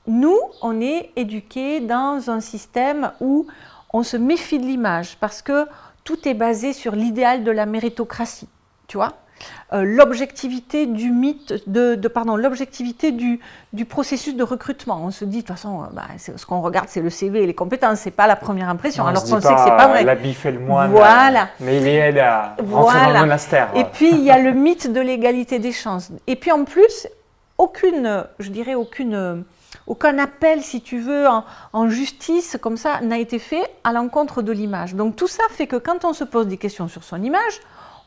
nous, 0.08 0.38
on 0.62 0.82
est 0.82 1.12
éduqués 1.16 1.80
dans 1.80 2.30
un 2.30 2.42
système 2.42 3.12
où 3.22 3.48
on 3.94 4.04
se 4.04 4.18
méfie 4.18 4.60
de 4.60 4.66
l'image 4.66 5.18
parce 5.20 5.42
que 5.42 5.68
tout 6.04 6.28
est 6.28 6.34
basé 6.34 6.74
sur 6.74 6.96
l'idéal 6.96 7.44
de 7.44 7.52
la 7.52 7.66
méritocratie, 7.66 8.50
tu 8.88 8.98
vois 8.98 9.14
l'objectivité 9.72 10.86
du 10.86 11.12
mythe, 11.12 11.54
de, 11.68 11.96
pardon, 12.08 12.36
l'objectivité 12.36 13.12
du, 13.12 13.40
du, 13.74 13.86
processus 13.86 14.36
de 14.36 14.44
recrutement. 14.44 15.02
On 15.04 15.12
se 15.12 15.24
dit, 15.24 15.38
de 15.38 15.42
toute 15.42 15.56
façon, 15.56 15.84
bah, 15.94 16.04
ce 16.18 16.46
qu'on 16.46 16.62
regarde, 16.62 16.88
c'est 16.90 17.02
le 17.02 17.10
CV 17.10 17.44
et 17.44 17.48
les 17.48 17.54
compétences, 17.54 18.00
c'est 18.00 18.12
pas 18.12 18.28
la 18.28 18.36
première 18.36 18.70
impression, 18.70 19.06
alors 19.08 19.24
qu'on 19.24 19.40
sait 19.40 19.54
que 19.54 19.60
c'est 19.64 19.78
pas 19.78 19.88
vrai. 19.88 20.04
L'habit 20.04 20.34
fait 20.34 20.52
le 20.52 20.60
moine, 20.60 20.92
voilà. 20.92 21.50
mais 21.60 21.78
il 21.78 21.88
aide 21.88 22.18
à 22.18 22.56
rentrer 22.70 23.00
dans 23.00 23.14
le 23.14 23.20
monastère. 23.20 23.70
Et 23.76 23.86
puis, 23.86 24.10
il 24.12 24.24
y 24.24 24.32
a 24.32 24.40
le 24.40 24.52
mythe 24.54 24.92
de 24.92 25.00
l'égalité 25.00 25.60
des 25.60 25.72
chances. 25.72 26.12
Et 26.28 26.36
puis, 26.36 26.52
en 26.52 26.66
plus, 26.66 27.08
aucune, 27.58 28.26
je 28.40 28.50
dirais, 28.50 28.76
aucune 28.76 29.44
aucun 29.88 30.18
appel, 30.20 30.62
si 30.62 30.82
tu 30.82 31.00
veux, 31.00 31.26
en, 31.74 31.90
justice, 31.90 32.58
comme 32.62 32.78
ça, 32.78 33.02
n'a 33.02 33.18
été 33.18 33.40
fait 33.40 33.64
à 33.84 33.94
l'encontre 33.94 34.42
de 34.42 34.52
l'image. 34.52 34.96
Donc 34.96 35.16
tout 35.16 35.28
ça 35.28 35.44
fait 35.50 35.68
que 35.68 35.76
quand 35.76 36.06
on 36.06 36.14
se 36.14 36.24
pose 36.24 36.48
des 36.48 36.58
questions 36.58 36.88
sur 36.88 37.04
son 37.04 37.22
image, 37.22 37.60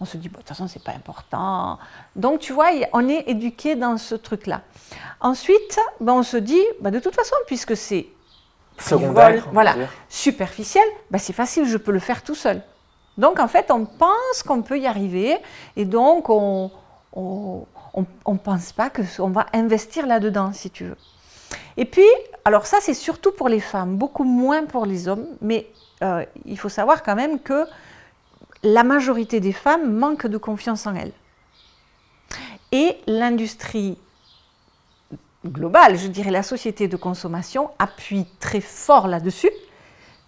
on 0.04 0.06
se 0.06 0.18
dit, 0.18 0.28
de 0.28 0.36
toute 0.36 0.46
façon, 0.46 0.68
c'est 0.68 0.84
pas 0.84 0.92
important. 0.92 1.78
Donc, 2.14 2.40
tu 2.40 2.52
vois, 2.52 2.68
on 2.92 3.08
est 3.08 3.24
éduqué 3.26 3.74
dans 3.74 3.96
ce 3.96 4.14
truc-là. 4.14 4.60
Ensuite, 5.20 5.80
ben, 5.98 6.12
on 6.12 6.22
se 6.22 6.36
dit, 6.36 6.62
ben, 6.82 6.90
de 6.90 6.98
toute 6.98 7.14
façon, 7.14 7.34
puisque 7.46 7.74
c'est 7.74 8.06
secondaire, 8.78 9.48
voilà, 9.50 9.74
superficiel, 10.10 10.84
ben, 11.10 11.18
c'est 11.18 11.32
facile, 11.32 11.64
je 11.64 11.78
peux 11.78 11.92
le 11.92 12.00
faire 12.00 12.22
tout 12.22 12.34
seul. 12.34 12.60
Donc, 13.16 13.40
en 13.40 13.48
fait, 13.48 13.70
on 13.70 13.86
pense 13.86 14.42
qu'on 14.46 14.60
peut 14.60 14.78
y 14.78 14.86
arriver, 14.86 15.38
et 15.76 15.86
donc 15.86 16.28
on 16.28 16.70
ne 17.16 18.36
pense 18.36 18.72
pas 18.72 18.90
qu'on 18.90 19.30
va 19.30 19.46
investir 19.54 20.06
là-dedans, 20.06 20.52
si 20.52 20.68
tu 20.68 20.84
veux. 20.84 20.98
Et 21.78 21.86
puis, 21.86 22.10
alors 22.44 22.66
ça, 22.66 22.76
c'est 22.80 22.94
surtout 22.94 23.32
pour 23.32 23.48
les 23.48 23.60
femmes, 23.60 23.96
beaucoup 23.96 24.24
moins 24.24 24.66
pour 24.66 24.84
les 24.84 25.08
hommes, 25.08 25.26
mais 25.40 25.66
euh, 26.02 26.24
il 26.44 26.58
faut 26.58 26.68
savoir 26.68 27.02
quand 27.02 27.14
même 27.14 27.40
que 27.40 27.64
la 28.64 28.82
majorité 28.82 29.40
des 29.40 29.52
femmes 29.52 29.92
manquent 29.92 30.26
de 30.26 30.38
confiance 30.38 30.86
en 30.86 30.94
elles. 30.94 31.12
Et 32.72 32.96
l'industrie 33.06 33.98
globale, 35.46 35.96
je 35.96 36.08
dirais 36.08 36.30
la 36.30 36.42
société 36.42 36.88
de 36.88 36.96
consommation, 36.96 37.70
appuie 37.78 38.26
très 38.40 38.62
fort 38.62 39.06
là-dessus, 39.06 39.50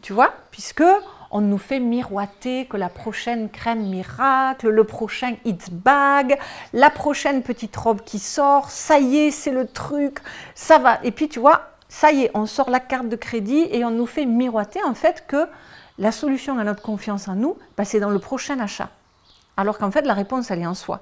tu 0.03 0.13
vois, 0.13 0.33
puisque 0.51 0.85
on 1.31 1.41
nous 1.41 1.59
fait 1.59 1.81
miroiter 1.81 2.67
que 2.67 2.77
la 2.77 2.89
prochaine 2.89 3.51
crème 3.51 3.89
miracle, 3.89 4.69
le 4.69 4.85
prochain 4.85 5.35
hit 5.45 5.71
bag, 5.73 6.39
la 6.73 6.91
prochaine 6.91 7.43
petite 7.43 7.77
robe 7.77 8.03
qui 8.03 8.19
sort, 8.19 8.71
ça 8.71 9.01
y 9.01 9.17
est, 9.17 9.31
c'est 9.31 9.51
le 9.51 9.67
truc, 9.67 10.19
ça 10.55 10.79
va. 10.79 11.01
Et 11.03 11.11
puis 11.11 11.29
tu 11.29 11.41
vois, 11.41 11.71
ça 11.89 12.13
y 12.13 12.25
est, 12.25 12.31
on 12.35 12.47
sort 12.47 12.71
la 12.71 12.81
carte 12.81 13.09
de 13.09 13.17
crédit 13.17 13.67
et 13.71 13.85
on 13.85 13.91
nous 13.91 14.07
fait 14.07 14.27
miroiter 14.27 14.83
en 14.85 14.95
fait 14.95 15.25
que 15.27 15.49
la 15.99 16.13
solution 16.13 16.59
à 16.59 16.65
notre 16.65 16.83
confiance 16.83 17.29
en 17.29 17.35
nous, 17.35 17.57
bah, 17.77 17.85
c'est 17.85 18.01
dans 18.01 18.11
le 18.11 18.19
prochain 18.19 18.59
achat. 18.61 18.91
Alors 19.57 19.79
qu'en 19.79 19.91
fait, 19.91 20.03
la 20.03 20.15
réponse, 20.15 20.51
elle 20.51 20.61
est 20.61 20.67
en 20.67 20.75
soi. 20.75 21.01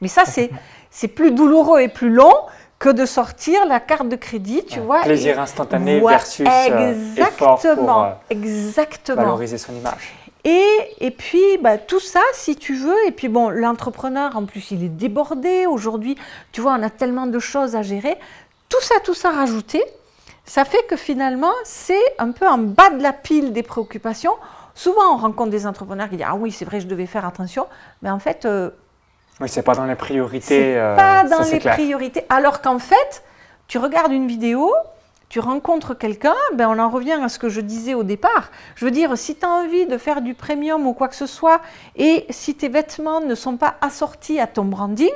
Mais 0.00 0.08
ça, 0.08 0.24
c'est 0.26 1.08
plus 1.08 1.32
douloureux 1.32 1.80
et 1.80 1.88
plus 1.88 2.10
long 2.10 2.34
que 2.78 2.90
de 2.90 3.06
sortir 3.06 3.66
la 3.66 3.80
carte 3.80 4.08
de 4.08 4.16
crédit, 4.16 4.64
tu 4.64 4.78
vois. 4.78 5.02
Plaisir 5.02 5.40
instantané 5.40 6.00
versus 6.00 6.46
euh, 6.48 7.14
effort 7.16 7.60
pour 7.60 8.02
euh, 8.04 8.10
exactement. 8.30 9.22
valoriser 9.22 9.58
son 9.58 9.74
image. 9.74 10.14
Et, 10.44 10.64
et 11.00 11.10
puis, 11.10 11.58
bah, 11.60 11.78
tout 11.78 11.98
ça, 11.98 12.20
si 12.32 12.54
tu 12.54 12.76
veux, 12.76 12.94
et 13.08 13.10
puis 13.10 13.28
bon, 13.28 13.48
l'entrepreneur, 13.50 14.36
en 14.36 14.44
plus, 14.44 14.70
il 14.70 14.84
est 14.84 14.88
débordé. 14.88 15.66
Aujourd'hui, 15.66 16.16
tu 16.52 16.60
vois, 16.60 16.76
on 16.78 16.82
a 16.82 16.90
tellement 16.90 17.26
de 17.26 17.38
choses 17.40 17.74
à 17.74 17.82
gérer. 17.82 18.16
Tout 18.68 18.80
ça, 18.80 18.94
tout 19.02 19.14
ça 19.14 19.30
rajouté, 19.30 19.82
ça 20.48 20.64
fait 20.64 20.82
que 20.88 20.96
finalement, 20.96 21.52
c'est 21.64 22.02
un 22.18 22.32
peu 22.32 22.48
en 22.48 22.58
bas 22.58 22.90
de 22.90 23.02
la 23.02 23.12
pile 23.12 23.52
des 23.52 23.62
préoccupations. 23.62 24.32
Souvent, 24.74 25.14
on 25.14 25.16
rencontre 25.18 25.50
des 25.50 25.66
entrepreneurs 25.66 26.08
qui 26.08 26.16
disent 26.16 26.26
Ah 26.28 26.36
oui, 26.36 26.50
c'est 26.50 26.64
vrai, 26.64 26.80
je 26.80 26.86
devais 26.86 27.06
faire 27.06 27.26
attention. 27.26 27.66
Mais 28.02 28.10
en 28.10 28.18
fait, 28.18 28.46
euh, 28.46 28.70
oui, 29.40 29.48
c'est 29.48 29.62
pas 29.62 29.74
dans 29.74 29.84
les 29.84 29.94
priorités. 29.94 30.76
Euh, 30.76 30.96
pas 30.96 31.24
dans 31.24 31.42
les 31.42 31.60
priorités. 31.60 32.24
Alors 32.28 32.62
qu'en 32.62 32.78
fait, 32.78 33.22
tu 33.68 33.78
regardes 33.78 34.10
une 34.10 34.26
vidéo, 34.26 34.72
tu 35.28 35.38
rencontres 35.38 35.94
quelqu'un, 35.94 36.34
ben 36.54 36.68
on 36.68 36.78
en 36.78 36.88
revient 36.88 37.18
à 37.22 37.28
ce 37.28 37.38
que 37.38 37.50
je 37.50 37.60
disais 37.60 37.94
au 37.94 38.02
départ. 38.02 38.50
Je 38.74 38.84
veux 38.86 38.90
dire, 38.90 39.16
si 39.18 39.36
tu 39.36 39.44
as 39.44 39.50
envie 39.50 39.86
de 39.86 39.98
faire 39.98 40.22
du 40.22 40.34
premium 40.34 40.86
ou 40.86 40.94
quoi 40.94 41.08
que 41.08 41.14
ce 41.14 41.26
soit, 41.26 41.60
et 41.94 42.24
si 42.30 42.54
tes 42.54 42.68
vêtements 42.68 43.20
ne 43.20 43.34
sont 43.34 43.58
pas 43.58 43.74
assortis 43.80 44.40
à 44.40 44.46
ton 44.46 44.64
branding, 44.64 45.12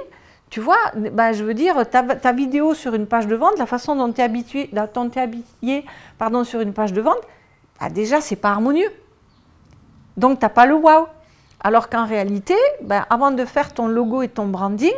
tu 0.52 0.60
vois, 0.60 0.76
ben 0.94 1.32
je 1.32 1.44
veux 1.44 1.54
dire, 1.54 1.88
ta, 1.88 2.02
ta, 2.02 2.32
vidéo 2.32 2.74
sur 2.74 2.92
une 2.92 3.06
page 3.06 3.26
de 3.26 3.34
vente, 3.34 3.58
la 3.58 3.64
façon 3.64 3.96
dont 3.96 4.12
tu 4.12 4.20
es, 4.20 4.24
habitué, 4.24 4.68
dont 4.70 5.10
es 5.10 5.18
habillé 5.18 5.86
pardon, 6.18 6.44
sur 6.44 6.60
une 6.60 6.74
page 6.74 6.92
de 6.92 7.00
vente, 7.00 7.22
ben 7.80 7.88
déjà, 7.88 8.20
c'est 8.20 8.36
pas 8.36 8.50
harmonieux. 8.50 8.92
Donc, 10.18 10.40
tu 10.40 10.44
n'as 10.44 10.50
pas 10.50 10.66
le 10.66 10.74
wow. 10.74 11.08
Alors 11.64 11.88
qu'en 11.88 12.04
réalité, 12.04 12.54
ben, 12.82 13.06
avant 13.08 13.30
de 13.30 13.46
faire 13.46 13.72
ton 13.72 13.88
logo 13.88 14.20
et 14.20 14.28
ton 14.28 14.44
branding, 14.44 14.92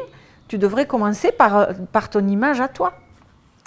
tu 0.49 0.59
devrais 0.59 0.87
commencer 0.87 1.31
par, 1.31 1.57
euh, 1.57 1.67
par 1.93 2.11
ton 2.11 2.27
image 2.27 2.61
à 2.61 2.67
toi. 2.67 2.93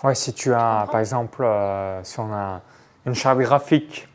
Oui, 0.04 0.14
si 0.14 0.34
tu 0.34 0.54
as, 0.54 0.88
par 0.92 1.00
exemple, 1.00 1.42
euh, 1.42 2.02
si 2.04 2.20
on 2.20 2.34
a 2.34 2.60
une 3.06 3.16
charte 3.16 3.40
graphique 3.40 4.10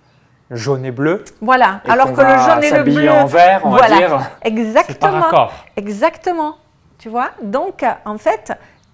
jaune 0.50 0.84
et 0.84 0.90
bleu. 0.90 1.24
Voilà, 1.40 1.80
alors 1.88 2.12
que 2.12 2.20
le 2.20 2.38
jaune 2.38 2.64
et 2.64 2.70
le 2.70 2.82
bleu. 2.82 3.10
en 3.10 3.24
vert, 3.24 3.62
on 3.64 3.70
va 3.70 3.88
dire. 3.88 4.20
Exactement. 4.42 5.48
Exactement. 5.74 6.56
Tu 7.02 7.08
vois? 7.08 7.32
Donc, 7.42 7.84
en 8.04 8.16
fait, 8.16 8.52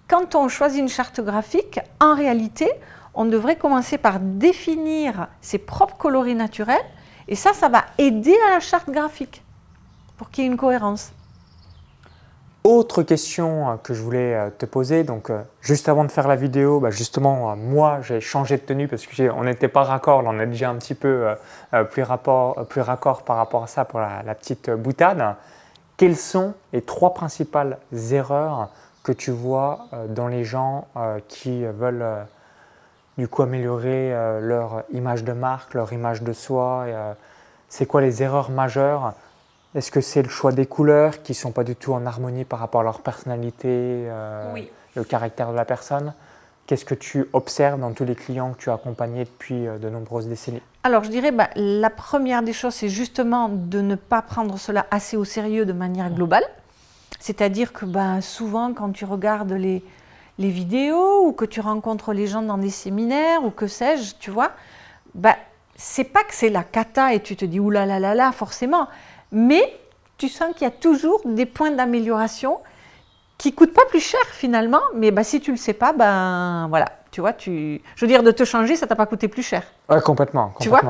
quand 0.09 0.35
on 0.35 0.49
choisit 0.49 0.81
une 0.81 0.89
charte 0.89 1.21
graphique, 1.21 1.79
en 2.01 2.15
réalité, 2.15 2.67
on 3.13 3.27
devrait 3.27 3.57
commencer 3.57 3.99
par 3.99 4.19
définir 4.19 5.29
ses 5.43 5.59
propres 5.59 5.99
coloris 5.99 6.35
naturels. 6.35 6.81
Et 7.29 7.35
ça, 7.35 7.53
ça 7.53 7.69
va 7.69 7.85
aider 7.99 8.35
à 8.49 8.55
la 8.55 8.61
charte 8.61 8.89
graphique 8.89 9.43
pour 10.17 10.31
qu'il 10.31 10.45
y 10.45 10.47
ait 10.47 10.51
une 10.51 10.57
cohérence. 10.57 11.13
Autre 12.65 13.03
question 13.03 13.69
euh, 13.69 13.77
que 13.77 13.93
je 13.93 14.01
voulais 14.01 14.35
euh, 14.35 14.49
te 14.49 14.65
poser, 14.65 15.05
donc 15.05 15.29
euh, 15.29 15.43
juste 15.61 15.91
avant 15.91 16.05
de 16.05 16.11
faire 16.11 16.29
la 16.29 16.37
vidéo, 16.37 16.81
bah, 16.81 16.91
justement, 16.91 17.55
moi 17.57 17.99
j'ai 18.01 18.23
changé 18.23 18.57
de 18.57 18.63
tenue 18.63 18.89
parce 18.89 19.07
qu'on 19.07 19.45
n'était 19.45 19.69
pas 19.69 19.85
raccord, 19.85 20.23
on 20.25 20.41
est 20.41 20.47
déjà 20.47 20.71
un 20.71 20.77
petit 20.77 20.95
peu 20.95 21.27
plus, 21.91 22.03
rapport, 22.03 22.67
plus 22.69 22.81
raccord 22.81 23.23
par 23.23 23.37
rapport 23.37 23.65
à 23.65 23.67
ça 23.67 23.85
pour 23.85 24.01
la, 24.01 24.35
petite 24.35 24.71
boutade. 24.71 25.37
Quelles 25.99 26.17
sont 26.17 26.55
les 26.73 26.81
trois 26.81 27.13
principales 27.13 27.79
erreurs 28.13 28.71
que 29.03 29.13
tu 29.13 29.31
vois 29.31 29.89
dans 30.09 30.29
les 30.29 30.45
gens 30.45 30.87
qui 31.29 31.65
veulent 31.65 32.27
du 33.19 33.29
coup 33.29 33.43
améliorer 33.43 34.11
leur 34.41 34.85
image 34.93 35.25
de 35.25 35.33
marque, 35.33 35.75
leur 35.75 35.93
image 35.93 36.23
de 36.23 36.33
soi 36.33 36.87
C'est 37.69 37.85
quoi 37.87 38.01
les 38.01 38.23
erreurs 38.23 38.51
majeures? 38.51 39.13
Est-ce 39.75 39.91
que 39.91 40.01
c'est 40.01 40.23
le 40.23 40.29
choix 40.29 40.53
des 40.53 40.67
couleurs 40.67 41.23
qui 41.23 41.33
ne 41.33 41.37
sont 41.37 41.53
pas 41.53 41.65
du 41.65 41.77
tout 41.77 41.93
en 41.93 42.07
harmonie 42.07 42.45
par 42.45 42.59
rapport 42.59 42.81
à 42.81 42.85
leur 42.85 43.01
personnalité, 43.01 43.69
euh, 43.69 44.55
le 44.95 45.05
caractère 45.05 45.51
de 45.51 45.57
la 45.57 45.67
personne? 45.67 46.15
Qu'est-ce 46.67 46.85
que 46.85 46.95
tu 46.95 47.27
observes 47.33 47.79
dans 47.79 47.93
tous 47.93 48.05
les 48.05 48.15
clients 48.15 48.53
que 48.53 48.59
tu 48.59 48.71
as 48.71 48.75
accompagnés 48.75 49.25
depuis 49.25 49.67
euh, 49.67 49.79
de 49.79 49.91
nombreuses 49.91 50.27
décennies? 50.27 50.63
Alors 50.89 51.05
je 51.05 51.11
dirais, 51.11 51.33
bah, 51.33 51.51
la 51.55 51.91
première 51.91 52.43
des 52.43 52.55
choses, 52.55 52.73
c'est 52.73 52.89
justement 52.89 53.51
de 53.51 53.83
ne 53.83 53.95
pas 53.95 54.23
prendre 54.23 54.59
cela 54.59 54.87
assez 54.91 55.19
au 55.19 55.25
sérieux 55.27 55.67
de 55.67 55.75
manière 55.75 56.09
globale. 56.09 56.45
C'est-à-dire 57.21 57.75
que 57.75 57.85
bah, 57.85 58.23
souvent, 58.23 58.73
quand 58.73 58.93
tu 58.93 59.05
regardes 59.05 59.53
les, 59.53 59.83
vidéos 60.39 61.27
ou 61.27 61.33
que 61.33 61.45
tu 61.45 61.61
rencontres 61.61 62.15
les 62.15 62.27
gens 62.27 62.41
dans 62.41 62.57
des 62.57 62.71
séminaires 62.71 63.45
ou 63.45 63.51
que 63.51 63.67
sais-je, 63.67 64.15
tu 64.19 64.31
vois, 64.31 64.53
bah, 65.15 65.37
c'est 65.77 66.05
pas 66.05 66.25
que 66.25 66.33
c'est 66.33 66.49
la 66.49 66.65
cata 66.65 67.13
et 67.13 67.21
tu 67.21 67.37
te 67.37 67.45
dis 67.45 67.61
oulala, 67.61 68.33
forcément. 68.33 68.89
Mais 69.31 69.79
tu 70.17 70.31
sens 70.31 70.55
qu'il 70.55 70.63
y 70.63 70.69
a 70.69 70.71
toujours 70.71 71.21
des 71.27 71.45
points 71.45 71.71
d'amélioration 71.71 72.61
qui 73.37 73.53
coûtent 73.53 73.75
pas 73.75 73.85
plus 73.91 74.01
cher 74.01 74.25
finalement, 74.33 74.81
mais 74.95 75.13
si 75.23 75.43
tu 75.43 75.51
le 75.51 75.59
sais 75.59 75.75
pas, 75.75 75.93
ben 75.93 76.67
voilà, 76.71 76.87
tu 77.19 77.23
vois, 77.23 77.33
tu, 77.33 77.83
je 77.97 78.05
veux 78.05 78.07
dire 78.07 78.23
de 78.23 78.31
te 78.31 78.45
changer, 78.45 78.77
ça 78.77 78.87
t'a 78.87 78.95
pas 78.95 79.07
coûté 79.07 79.27
plus 79.27 79.43
cher. 79.43 79.65
Ouais, 79.89 80.01
complètement, 80.01 80.51
complètement. 80.51 80.79
Tu 80.79 80.87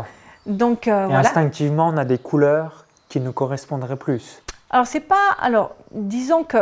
vois? 0.46 0.54
Donc 0.54 0.86
euh, 0.86 1.08
Et 1.08 1.14
instinctivement, 1.14 1.88
on 1.88 1.96
a 1.96 2.04
des 2.04 2.18
couleurs 2.18 2.84
qui 3.08 3.18
nous 3.18 3.32
correspondraient 3.32 3.96
plus. 3.96 4.42
Alors 4.68 4.86
c'est 4.86 5.00
pas, 5.00 5.30
alors 5.40 5.74
disons 5.90 6.44
que 6.44 6.58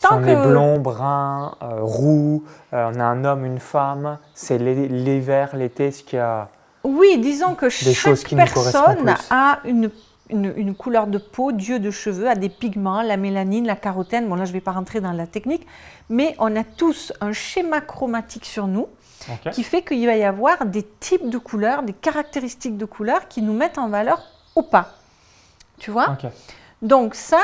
tant 0.00 0.08
si 0.08 0.14
on 0.14 0.24
est 0.24 0.46
blond, 0.48 0.78
brun, 0.78 1.56
euh, 1.60 1.80
roux, 1.82 2.44
euh, 2.72 2.90
on 2.90 2.98
a 2.98 3.04
un 3.04 3.22
homme, 3.26 3.44
une 3.44 3.58
femme, 3.58 4.16
c'est 4.32 4.56
l'hiver, 4.56 5.56
l'été, 5.56 5.90
ce 5.90 6.02
qui 6.02 6.16
a. 6.16 6.48
Oui, 6.82 7.18
disons 7.18 7.54
que 7.54 7.66
des 7.66 7.92
chaque 7.92 8.16
qui 8.16 8.34
personne 8.34 9.14
a 9.28 9.58
une 9.66 9.90
une, 10.32 10.74
couleur 10.74 11.06
de 11.06 11.18
peau, 11.18 11.52
Dieu 11.52 11.78
de 11.78 11.90
cheveux, 11.90 12.28
a 12.28 12.34
des 12.34 12.48
pigments, 12.48 13.02
la 13.02 13.16
mélanine, 13.16 13.66
la 13.66 13.76
carotène. 13.76 14.28
Bon, 14.28 14.34
là, 14.34 14.44
je 14.44 14.50
ne 14.50 14.54
vais 14.54 14.60
pas 14.60 14.72
rentrer 14.72 15.00
dans 15.00 15.12
la 15.12 15.26
technique, 15.26 15.66
mais 16.08 16.34
on 16.38 16.56
a 16.56 16.64
tous 16.64 17.12
un 17.20 17.32
schéma 17.32 17.80
chromatique 17.80 18.46
sur 18.46 18.66
nous 18.66 18.86
qui 19.52 19.62
fait 19.62 19.82
qu'il 19.82 20.06
va 20.06 20.16
y 20.16 20.24
avoir 20.24 20.66
des 20.66 20.82
types 21.00 21.28
de 21.28 21.38
couleurs, 21.38 21.82
des 21.82 21.92
caractéristiques 21.92 22.76
de 22.76 22.84
couleurs 22.84 23.28
qui 23.28 23.42
nous 23.42 23.52
mettent 23.52 23.78
en 23.78 23.88
valeur 23.88 24.22
ou 24.56 24.62
pas. 24.62 24.92
Tu 25.78 25.90
vois? 25.90 26.16
Donc 26.82 27.14
ça, 27.14 27.40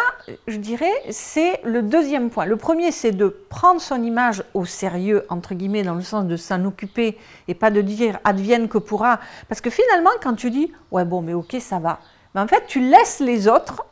je 0.48 0.56
dirais, 0.56 0.92
c'est 1.10 1.60
le 1.62 1.82
deuxième 1.82 2.28
point. 2.28 2.44
Le 2.44 2.56
premier, 2.56 2.90
c'est 2.90 3.12
de 3.12 3.28
prendre 3.48 3.80
son 3.80 4.02
image 4.02 4.42
au 4.52 4.64
sérieux, 4.64 5.24
entre 5.28 5.54
guillemets, 5.54 5.84
dans 5.84 5.94
le 5.94 6.02
sens 6.02 6.24
de 6.24 6.36
s'en 6.36 6.64
occuper 6.64 7.16
et 7.46 7.54
pas 7.54 7.70
de 7.70 7.80
dire 7.80 8.18
advienne 8.24 8.68
que 8.68 8.78
pourra. 8.78 9.20
Parce 9.48 9.60
que 9.60 9.70
finalement, 9.70 10.10
quand 10.22 10.34
tu 10.34 10.50
dis, 10.50 10.72
ouais, 10.90 11.04
bon, 11.04 11.22
mais 11.22 11.34
ok, 11.34 11.56
ça 11.60 11.78
va, 11.78 12.00
en 12.34 12.46
fait, 12.46 12.64
tu 12.66 12.80
laisses 12.80 13.20
les 13.20 13.48
autres 13.48 13.84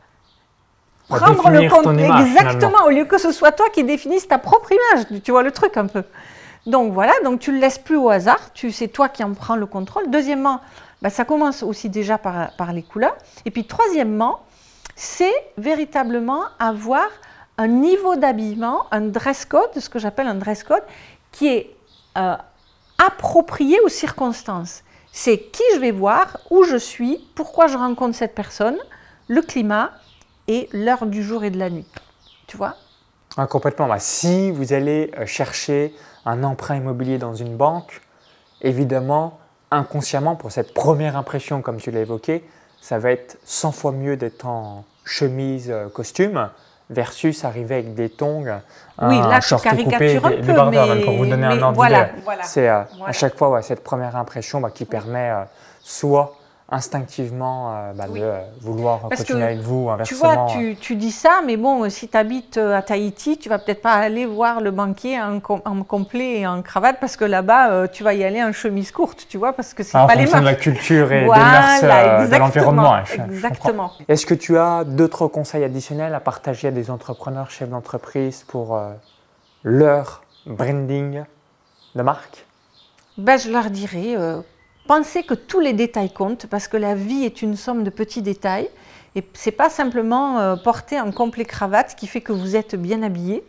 prendre 1.09 1.50
le 1.50 1.69
compte. 1.69 1.87
Exactement, 2.26 2.85
au 2.87 2.90
lieu 2.90 3.05
que 3.05 3.19
ce 3.19 3.33
soit 3.33 3.52
toi 3.52 3.66
qui 3.73 3.85
définisse 3.85 4.26
ta 4.26 4.38
propre 4.38 4.71
image. 4.73 5.23
Tu 5.23 5.31
vois 5.31 5.43
le 5.43 5.52
truc 5.52 5.76
un 5.76 5.87
peu? 5.87 6.02
Donc 6.67 6.93
voilà, 6.93 7.13
donc 7.25 7.41
tu 7.41 7.53
le 7.53 7.59
laisses 7.59 7.79
plus 7.79 7.97
au 7.97 8.11
hasard, 8.11 8.53
tu 8.53 8.73
c'est 8.73 8.89
toi 8.89 9.09
qui 9.09 9.23
en 9.23 9.35
prends 9.35 9.57
le 9.57 9.67
contrôle. 9.67 10.11
Deuxièmement, 10.11 10.61
bah, 11.01 11.11
ça 11.11 11.25
commence 11.25 11.63
aussi 11.63 11.89
déjà 11.89 12.19
par, 12.19 12.51
par 12.57 12.73
les 12.73 12.83
couleurs. 12.83 13.17
Et 13.45 13.51
puis 13.51 13.65
troisièmement, 13.67 14.41
c'est 14.97 15.35
véritablement 15.57 16.45
avoir 16.59 17.07
un 17.59 17.69
niveau 17.69 18.17
d'habillement, 18.17 18.87
un 18.91 19.03
dress 19.03 19.45
code, 19.45 19.71
ce 19.79 19.89
que 19.89 19.99
j'appelle 19.99 20.27
un 20.27 20.35
dress 20.35 20.65
code, 20.65 20.83
qui 21.33 21.49
est 21.49 21.77
euh, 22.19 22.35
approprié 22.99 23.79
aux 23.81 23.89
circonstances. 23.89 24.83
C'est 25.13 25.39
qui 25.39 25.63
je 25.75 25.81
vais 25.81 25.93
voir, 25.93 26.39
où 26.51 26.65
je 26.65 26.77
suis, 26.77 27.27
pourquoi 27.35 27.69
je 27.69 27.79
rencontre 27.79 28.17
cette 28.17 28.35
personne, 28.35 28.77
le 29.29 29.41
climat 29.41 29.93
et 30.49 30.69
l'heure 30.73 31.07
du 31.07 31.23
jour 31.23 31.45
et 31.45 31.51
de 31.51 31.59
la 31.59 31.71
nuit. 31.71 31.87
Tu 32.47 32.57
vois? 32.57 32.75
Ah, 33.37 33.47
Complètement. 33.47 33.87
Bah, 33.87 33.99
si 33.99 34.51
vous 34.51 34.73
allez 34.73 35.11
euh, 35.19 35.27
chercher 35.27 35.95
un 36.26 36.42
emprunt 36.42 36.76
immobilier 36.76 37.18
dans 37.18 37.35
une 37.35 37.56
banque, 37.56 38.02
évidemment, 38.61 39.38
inconsciemment, 39.71 40.37
pour 40.37 40.52
cette 40.52 40.75
première 40.75 41.16
impression, 41.16 41.62
comme 41.62 41.78
tu 41.78 41.90
l'as 41.90 42.00
évoqué, 42.00 42.45
ça 42.80 42.99
va 42.99 43.12
être 43.12 43.38
100 43.45 43.73
fois 43.73 43.92
mieux 43.92 44.16
d'être 44.16 44.47
en 44.47 44.85
chemise, 45.04 45.71
euh, 45.71 45.88
costume, 45.88 46.50
versus 46.90 47.45
arriver 47.45 47.76
avec 47.76 47.95
des 47.95 48.09
tongs, 48.09 48.61
oui, 49.02 49.18
un 49.18 49.28
là, 49.28 49.40
short 49.40 49.62
coupé, 49.62 50.16
un 50.16 50.21
peu, 50.21 50.71
mais, 50.71 51.04
pour 51.04 51.16
vous 51.16 51.26
donner 51.26 51.47
un 51.47 51.61
ordre 51.61 51.75
voilà, 51.75 52.11
C'est 52.42 52.68
euh, 52.68 52.83
à 53.04 53.12
chaque 53.12 53.37
fois 53.37 53.61
cette 53.62 53.83
première 53.83 54.14
impression 54.16 54.61
bah, 54.61 54.71
qui 54.71 54.85
permet 54.85 55.30
euh, 55.30 55.42
soit 55.83 56.37
instinctivement 56.69 57.73
euh, 57.73 57.93
bah, 57.93 58.09
de 58.09 58.61
vouloir 58.61 59.01
continuer 59.03 59.45
avec 59.45 59.61
vous, 59.61 59.89
inversement. 59.89 60.47
Tu 60.47 60.65
vois, 60.65 60.75
tu, 60.81 60.97
dis 60.97 61.13
ça, 61.13 61.41
mais 61.47 61.57
bon, 61.57 61.89
si 61.89 62.09
tu 62.09 62.17
habites 62.17 62.59
à 62.59 62.83
Tahiti, 62.83 63.39
tu 63.39 63.49
vas 63.49 63.59
peut-être 63.59 63.83
pas 63.83 63.93
aller 63.93 64.27
voir 64.27 64.61
le 64.61 64.73
banquier 64.73 65.21
en, 65.21 65.41
complet 65.41 66.41
et 66.41 66.47
en 66.47 66.63
cravate, 66.63 66.99
parce 67.01 67.17
que 67.17 67.25
là-bas, 67.25 67.87
tu 67.89 68.03
vas 68.03 68.15
y 68.15 68.25
aller 68.25 68.43
en 68.43 68.53
chemise 68.53 68.91
courte, 68.91 69.27
tu 69.29 69.39
vois, 69.39 69.53
parce 69.53 69.75
que 69.75 69.85
c'est 69.85 69.93
pas 69.93 70.15
les 70.17 70.27
marches. 70.27 70.41
de 70.41 70.45
la 70.45 70.55
culture 70.55 71.13
et 71.13 71.21
des 71.21 71.27
mœurs 71.27 72.31
de 72.31 72.37
l'environnement. 72.37 72.95
Hein, 72.95 73.05
exactement. 73.27 73.93
Est-ce 74.09 74.27
que 74.27 74.35
tu 74.35 74.59
as 74.59 74.83
d'autres 74.85 75.29
conseils 75.29 75.63
additionnels 75.63 76.15
à 76.15 76.21
partager 76.21 76.69
à 76.69 76.73
des 76.73 76.91
entrepreneurs, 76.91 77.51
chefs 77.51 77.71
d'entreprise 77.71 78.45
pour 78.47 78.81
leur 79.63 80.23
branding 80.47 81.23
de 81.95 82.03
marque? 82.03 82.45
Ben, 83.19 83.39
Je 83.39 83.51
leur 83.51 83.71
dirais 83.71 84.17
Pensez 84.87 85.25
que 85.25 85.35
tous 85.35 85.59
les 85.59 85.73
détails 85.73 86.12
comptent 86.12 86.47
parce 86.47 86.69
que 86.69 86.76
la 86.76 86.95
vie 86.95 87.25
est 87.25 87.43
une 87.43 87.57
somme 87.57 87.83
de 87.83 87.90
petits 87.90 88.23
détails 88.23 88.69
et 89.16 89.25
c'est 89.33 89.50
pas 89.50 89.69
simplement 89.69 90.38
euh, 90.38 90.55
porter 90.55 90.97
un 90.97 91.11
complet 91.11 91.45
cravate 91.45 91.97
qui 91.97 92.07
fait 92.07 92.21
que 92.21 92.33
vous 92.33 92.55
êtes 92.55 92.76
bien 92.76 93.02
habillé. 93.02 93.43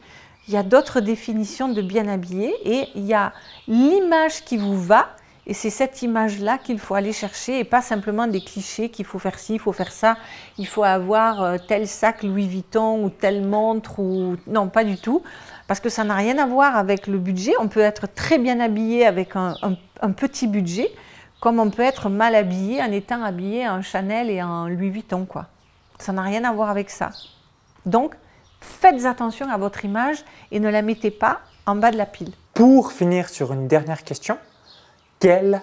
Il 0.47 0.55
y 0.55 0.57
a 0.57 0.63
d'autres 0.63 0.99
définitions 0.99 1.69
de 1.69 1.83
bien 1.83 2.07
habillé 2.07 2.55
et 2.65 2.87
il 2.95 3.05
y 3.05 3.13
a 3.13 3.33
l'image 3.67 4.45
qui 4.45 4.57
vous 4.57 4.81
va 4.81 5.09
et 5.45 5.53
c'est 5.53 5.69
cette 5.69 6.01
image-là 6.01 6.57
qu'il 6.57 6.79
faut 6.79 6.95
aller 6.95 7.13
chercher 7.13 7.59
et 7.59 7.63
pas 7.63 7.83
simplement 7.83 8.25
des 8.25 8.41
clichés 8.41 8.89
qu'il 8.89 9.05
faut 9.05 9.19
faire 9.19 9.37
ci, 9.37 9.53
il 9.53 9.59
faut 9.59 9.73
faire 9.73 9.91
ça, 9.91 10.17
il 10.57 10.65
faut 10.65 10.83
avoir 10.83 11.43
euh, 11.43 11.57
tel 11.67 11.87
sac 11.87 12.23
Louis 12.23 12.47
Vuitton 12.47 13.03
ou 13.03 13.11
telle 13.11 13.45
montre 13.45 13.99
ou 13.99 14.37
non, 14.47 14.69
pas 14.69 14.83
du 14.83 14.97
tout 14.97 15.21
parce 15.67 15.81
que 15.81 15.89
ça 15.89 16.03
n'a 16.03 16.15
rien 16.15 16.39
à 16.39 16.47
voir 16.47 16.75
avec 16.77 17.05
le 17.05 17.19
budget. 17.19 17.53
On 17.59 17.67
peut 17.67 17.81
être 17.81 18.11
très 18.11 18.39
bien 18.39 18.59
habillé 18.59 19.05
avec 19.05 19.35
un 19.35 20.11
petit 20.13 20.47
budget 20.47 20.89
comme 21.39 21.59
on 21.59 21.69
peut 21.69 21.83
être 21.83 22.09
mal 22.09 22.35
habillé 22.35 22.81
en 22.81 22.91
étant 22.91 23.23
habillé 23.23 23.67
en 23.67 23.81
Chanel 23.81 24.29
et 24.29 24.41
en 24.41 24.67
Louis 24.67 24.89
Vuitton, 24.89 25.25
quoi. 25.25 25.45
Ça 25.99 26.11
n'a 26.11 26.21
rien 26.21 26.43
à 26.43 26.51
voir 26.51 26.69
avec 26.69 26.89
ça. 26.89 27.09
Donc, 27.85 28.15
faites 28.59 29.05
attention 29.05 29.49
à 29.49 29.57
votre 29.57 29.85
image 29.85 30.23
et 30.51 30.59
ne 30.59 30.69
la 30.69 30.81
mettez 30.81 31.11
pas 31.11 31.39
en 31.65 31.75
bas 31.75 31.91
de 31.91 31.97
la 31.97 32.05
pile. 32.05 32.31
Pour 32.53 32.91
finir 32.91 33.29
sur 33.29 33.53
une 33.53 33.67
dernière 33.67 34.03
question, 34.03 34.37
quelle 35.19 35.61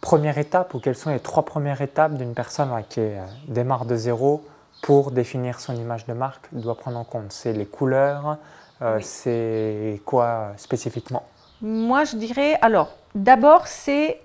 première 0.00 0.38
étape 0.38 0.74
ou 0.74 0.78
quelles 0.78 0.96
sont 0.96 1.10
les 1.10 1.20
trois 1.20 1.44
premières 1.44 1.80
étapes 1.80 2.14
d'une 2.14 2.34
personne 2.34 2.70
qui 2.88 3.00
euh, 3.00 3.24
démarre 3.48 3.86
de 3.86 3.96
zéro 3.96 4.44
pour 4.82 5.10
définir 5.10 5.58
son 5.60 5.74
image 5.74 6.06
de 6.06 6.12
marque 6.12 6.46
doit 6.52 6.76
prendre 6.76 6.98
en 6.98 7.04
compte 7.04 7.32
C'est 7.32 7.52
les 7.52 7.66
couleurs, 7.66 8.36
euh, 8.82 8.98
c'est 9.00 10.00
quoi 10.04 10.52
spécifiquement? 10.56 11.24
Moi, 11.62 12.04
je 12.04 12.16
dirais, 12.16 12.58
alors, 12.60 12.92
d'abord, 13.14 13.66
c'est 13.66 14.20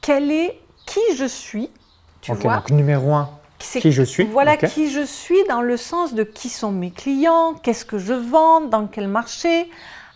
quel 0.00 0.30
est 0.30 0.58
qui 0.86 1.00
je 1.16 1.24
suis. 1.24 1.70
Tu 2.20 2.32
vois 2.32 2.56
donc 2.56 2.70
numéro 2.70 3.14
un, 3.14 3.30
qui 3.58 3.92
je 3.92 4.02
suis. 4.02 4.24
Voilà 4.24 4.56
qui 4.56 4.90
je 4.90 5.04
suis 5.04 5.42
dans 5.48 5.62
le 5.62 5.76
sens 5.76 6.14
de 6.14 6.22
qui 6.22 6.48
sont 6.48 6.72
mes 6.72 6.90
clients, 6.90 7.54
qu'est-ce 7.62 7.84
que 7.84 7.98
je 7.98 8.12
vends, 8.12 8.60
dans 8.60 8.86
quel 8.86 9.08
marché, 9.08 9.70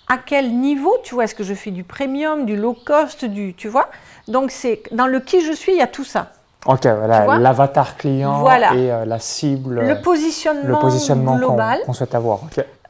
à 0.08 0.18
quel 0.18 0.54
niveau, 0.54 0.94
tu 1.02 1.14
vois, 1.14 1.24
est-ce 1.24 1.34
que 1.34 1.44
je 1.44 1.54
fais 1.54 1.70
du 1.70 1.84
premium, 1.84 2.44
du 2.44 2.56
low 2.56 2.74
cost, 2.74 3.24
du, 3.24 3.54
tu 3.54 3.68
vois 3.68 3.88
Donc 4.28 4.50
c'est 4.50 4.82
dans 4.92 5.06
le 5.06 5.20
qui 5.20 5.44
je 5.44 5.52
suis, 5.52 5.72
il 5.72 5.78
y 5.78 5.82
a 5.82 5.86
tout 5.86 6.04
ça. 6.04 6.30
Ok, 6.66 6.86
voilà, 6.86 7.38
l'avatar 7.38 7.96
client 7.96 8.46
et 8.74 8.90
euh, 8.90 9.04
la 9.04 9.18
cible. 9.18 9.80
Le 9.80 10.00
positionnement, 10.00 10.68
le 10.68 10.78
positionnement 10.78 11.36
global. 11.36 11.80
qu'on 11.84 11.92
souhaite 11.92 12.14
avoir. 12.14 12.40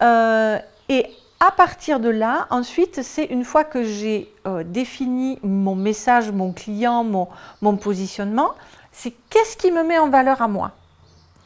Euh, 0.01 0.59
et 0.89 1.07
à 1.47 1.51
partir 1.51 2.01
de 2.01 2.09
là, 2.09 2.47
ensuite, 2.51 3.03
c'est 3.03 3.25
une 3.25 3.45
fois 3.45 3.65
que 3.65 3.85
j'ai 3.85 4.33
euh, 4.47 4.65
défini 4.65 5.39
mon 5.43 5.75
message, 5.75 6.31
mon 6.33 6.53
client, 6.53 7.05
mon, 7.05 7.29
mon 7.61 7.77
positionnement, 7.77 8.53
c'est 8.93 9.13
qu'est-ce 9.29 9.57
qui 9.57 9.71
me 9.71 9.85
met 9.85 9.99
en 9.99 10.09
valeur 10.09 10.41
à 10.41 10.49
moi? 10.49 10.71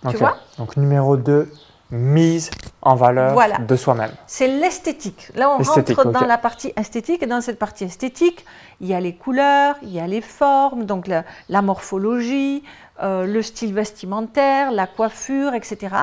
Tu 0.08 0.16
vois? 0.16 0.36
Donc 0.58 0.76
numéro 0.76 1.16
2, 1.16 1.50
mise 1.90 2.50
en 2.82 2.94
valeur 2.94 3.36
de 3.66 3.76
soi-même. 3.76 4.12
C'est 4.28 4.46
l'esthétique. 4.46 5.32
Là, 5.34 5.50
on 5.50 5.62
rentre 5.62 6.04
dans 6.12 6.26
la 6.26 6.38
partie 6.38 6.72
esthétique 6.76 7.22
et 7.22 7.26
dans 7.26 7.40
cette 7.40 7.58
partie 7.58 7.84
esthétique, 7.84 8.44
il 8.80 8.86
y 8.86 8.94
a 8.94 9.00
les 9.00 9.16
couleurs, 9.16 9.74
il 9.82 9.90
y 9.92 9.98
a 9.98 10.06
les 10.06 10.20
formes, 10.20 10.84
donc 10.84 11.08
la, 11.08 11.62
morphologie, 11.62 12.62
euh, 13.02 13.26
le 13.26 13.42
style 13.42 13.74
vestimentaire, 13.74 14.70
la 14.70 14.86
coiffure, 14.86 15.54
etc. 15.54 15.96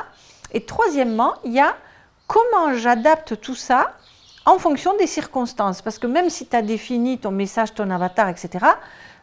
Et 0.51 0.65
troisièmement, 0.65 1.35
il 1.45 1.53
y 1.53 1.59
a 1.61 1.75
comment 2.27 2.73
j'adapte 2.73 3.39
tout 3.39 3.55
ça 3.55 3.91
en 4.45 4.57
fonction 4.59 4.95
des 4.97 5.07
circonstances. 5.07 5.81
Parce 5.81 5.99
que 5.99 6.07
même 6.07 6.29
si 6.29 6.47
tu 6.47 6.55
as 6.55 6.61
défini 6.61 7.17
ton 7.17 7.31
message, 7.31 7.73
ton 7.73 7.89
avatar, 7.89 8.29
etc., 8.29 8.65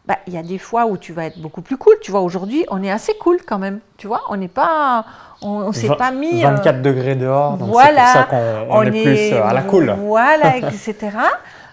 bah, 0.04 0.18
il 0.26 0.34
y 0.34 0.36
a 0.36 0.42
des 0.42 0.58
fois 0.58 0.86
où 0.86 0.96
tu 0.96 1.12
vas 1.12 1.26
être 1.26 1.38
beaucoup 1.38 1.62
plus 1.62 1.76
cool. 1.76 1.94
Tu 2.00 2.10
vois, 2.10 2.20
aujourd'hui, 2.20 2.64
on 2.70 2.82
est 2.82 2.90
assez 2.90 3.14
cool 3.14 3.38
quand 3.46 3.58
même. 3.58 3.78
Tu 3.96 4.08
vois, 4.08 4.22
on 4.28 4.36
n'est 4.36 4.48
pas. 4.48 5.04
On, 5.42 5.68
ne 5.68 5.72
s'est 5.72 5.94
pas 5.94 6.10
mis. 6.10 6.42
24 6.42 6.76
euh, 6.76 6.80
degrés 6.80 7.14
dehors, 7.14 7.56
donc 7.56 7.68
c'est 7.68 7.94
pour 7.94 8.06
ça 8.08 8.24
qu'on 8.24 8.82
est, 8.82 8.90
plus 8.90 9.32
euh, 9.32 9.44
à 9.44 9.52
la 9.52 9.62
cool. 9.62 9.94
Voilà, 9.98 10.56
etc. 10.58 10.96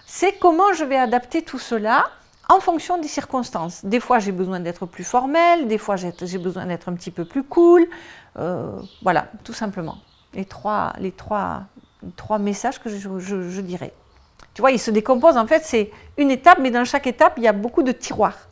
c'est 0.06 0.32
comment 0.38 0.72
je 0.72 0.84
vais 0.84 0.96
adapter 0.96 1.42
tout 1.42 1.58
cela 1.58 2.06
en 2.48 2.58
fonction 2.60 2.98
des 2.98 3.08
circonstances. 3.08 3.84
Des 3.84 4.00
fois, 4.00 4.18
j'ai 4.18 4.32
besoin 4.32 4.58
d'être 4.58 4.86
plus 4.86 5.04
formel, 5.04 5.68
des 5.68 5.78
fois, 5.78 5.94
j'ai 5.96 6.38
besoin 6.38 6.66
d'être 6.66 6.88
un 6.88 6.94
petit 6.94 7.12
peu 7.12 7.24
plus 7.24 7.44
cool. 7.44 7.86
Euh, 8.38 8.70
voilà, 9.02 9.26
tout 9.44 9.52
simplement 9.52 9.98
les 10.34 10.44
trois, 10.44 10.92
les 10.98 11.12
trois, 11.12 11.62
trois 12.16 12.38
messages 12.38 12.80
que 12.80 12.88
je, 12.88 13.60
dirais. 13.60 13.92
Tu 14.54 14.62
vois, 14.62 14.70
ils 14.70 14.78
se 14.78 14.90
décomposent. 14.90 15.36
En 15.36 15.46
fait, 15.46 15.62
c'est 15.64 15.90
une 16.16 16.30
étape, 16.30 16.58
mais 16.60 16.70
dans 16.70 16.84
chaque 16.84 17.06
étape, 17.06 17.34
il 17.36 17.44
y 17.44 17.48
a 17.48 17.52
beaucoup 17.52 17.82
de 17.82 17.92
tiroirs, 17.92 18.48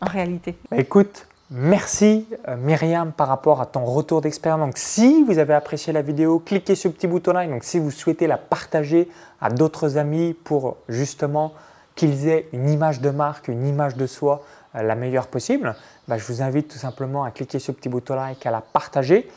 en 0.00 0.06
réalité. 0.06 0.56
Bah, 0.70 0.78
écoute, 0.78 1.26
merci 1.50 2.26
euh, 2.48 2.56
Myriam 2.56 3.12
par 3.12 3.28
rapport 3.28 3.60
à 3.60 3.66
ton 3.66 3.84
retour 3.84 4.20
d'expérience. 4.20 4.60
Donc, 4.60 4.78
si 4.78 5.22
vous 5.24 5.38
avez 5.38 5.54
apprécié 5.54 5.92
la 5.92 6.02
vidéo, 6.02 6.38
cliquez 6.38 6.74
sur 6.74 6.90
le 6.90 6.94
petit 6.94 7.06
bouton-là. 7.06 7.46
Donc, 7.46 7.64
si 7.64 7.78
vous 7.78 7.90
souhaitez 7.90 8.26
la 8.26 8.38
partager 8.38 9.08
à 9.40 9.50
d'autres 9.50 9.98
amis 9.98 10.34
pour 10.34 10.76
justement 10.88 11.52
qu'ils 11.94 12.28
aient 12.28 12.48
une 12.52 12.68
image 12.68 13.00
de 13.00 13.10
marque, 13.10 13.48
une 13.48 13.66
image 13.66 13.96
de 13.96 14.06
soi 14.06 14.42
euh, 14.74 14.82
la 14.82 14.94
meilleure 14.94 15.26
possible, 15.26 15.74
bah, 16.08 16.18
je 16.18 16.24
vous 16.24 16.42
invite 16.42 16.68
tout 16.68 16.78
simplement 16.78 17.24
à 17.24 17.30
cliquer 17.30 17.58
sur 17.58 17.72
le 17.72 17.76
petit 17.76 17.88
bouton-là 17.88 18.32
et 18.32 18.48
à 18.48 18.50
la 18.50 18.60
partager 18.60 19.28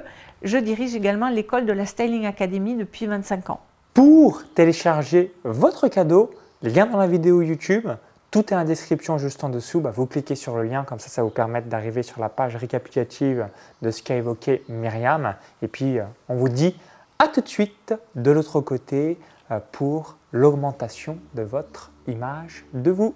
je 0.43 0.59
dirige 0.59 0.95
également 0.95 1.29
l'école 1.29 1.67
de 1.67 1.73
la 1.73 1.87
Styling 1.87 2.27
Academy 2.27 2.75
depuis 2.75 3.07
25 3.07 3.51
ans. 3.51 3.61
Pour 3.95 4.43
télécharger 4.55 5.33
votre 5.45 5.89
cadeau, 5.89 6.31
lien 6.63 6.87
dans 6.87 6.99
la 6.99 7.07
vidéo 7.07 7.43
YouTube, 7.43 7.89
tout 8.35 8.53
est 8.53 8.57
en 8.57 8.65
description 8.65 9.17
juste 9.17 9.45
en 9.45 9.49
dessous. 9.49 9.81
Bah, 9.81 9.93
vous 9.95 10.07
cliquez 10.07 10.35
sur 10.35 10.57
le 10.57 10.65
lien, 10.65 10.83
comme 10.83 10.99
ça, 10.99 11.09
ça 11.09 11.23
vous 11.23 11.31
permet 11.31 11.63
d'arriver 11.63 12.03
sur 12.03 12.21
la 12.21 12.29
page 12.29 12.57
récapitulative 12.57 13.47
de 13.81 13.91
ce 13.93 14.03
qu'a 14.03 14.17
évoqué 14.17 14.65
Myriam. 14.69 15.37
Et 15.63 15.69
puis, 15.69 16.01
euh, 16.01 16.05
on 16.29 16.35
vous 16.35 16.49
dit 16.49 16.75
à 17.21 17.29
tout 17.29 17.43
de 17.43 17.49
suite 17.49 17.95
de 18.17 18.33
l'autre 18.33 18.61
côté 18.61 19.19
euh, 19.53 19.61
pour 19.71 20.17
l'augmentation 20.35 21.19
de 21.35 21.43
votre 21.43 21.93
image 22.09 22.67
de 22.75 22.91
vous. 22.91 23.15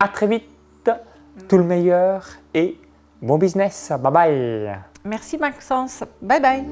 À 0.00 0.08
très 0.08 0.26
vite, 0.26 0.90
tout 1.48 1.56
le 1.56 1.64
meilleur 1.64 2.26
et 2.52 2.76
bon 3.22 3.38
business. 3.38 3.92
Bye 4.02 4.12
bye. 4.12 4.78
Merci 5.04 5.38
Maxence. 5.38 6.02
Bye 6.20 6.40
bye. 6.40 6.66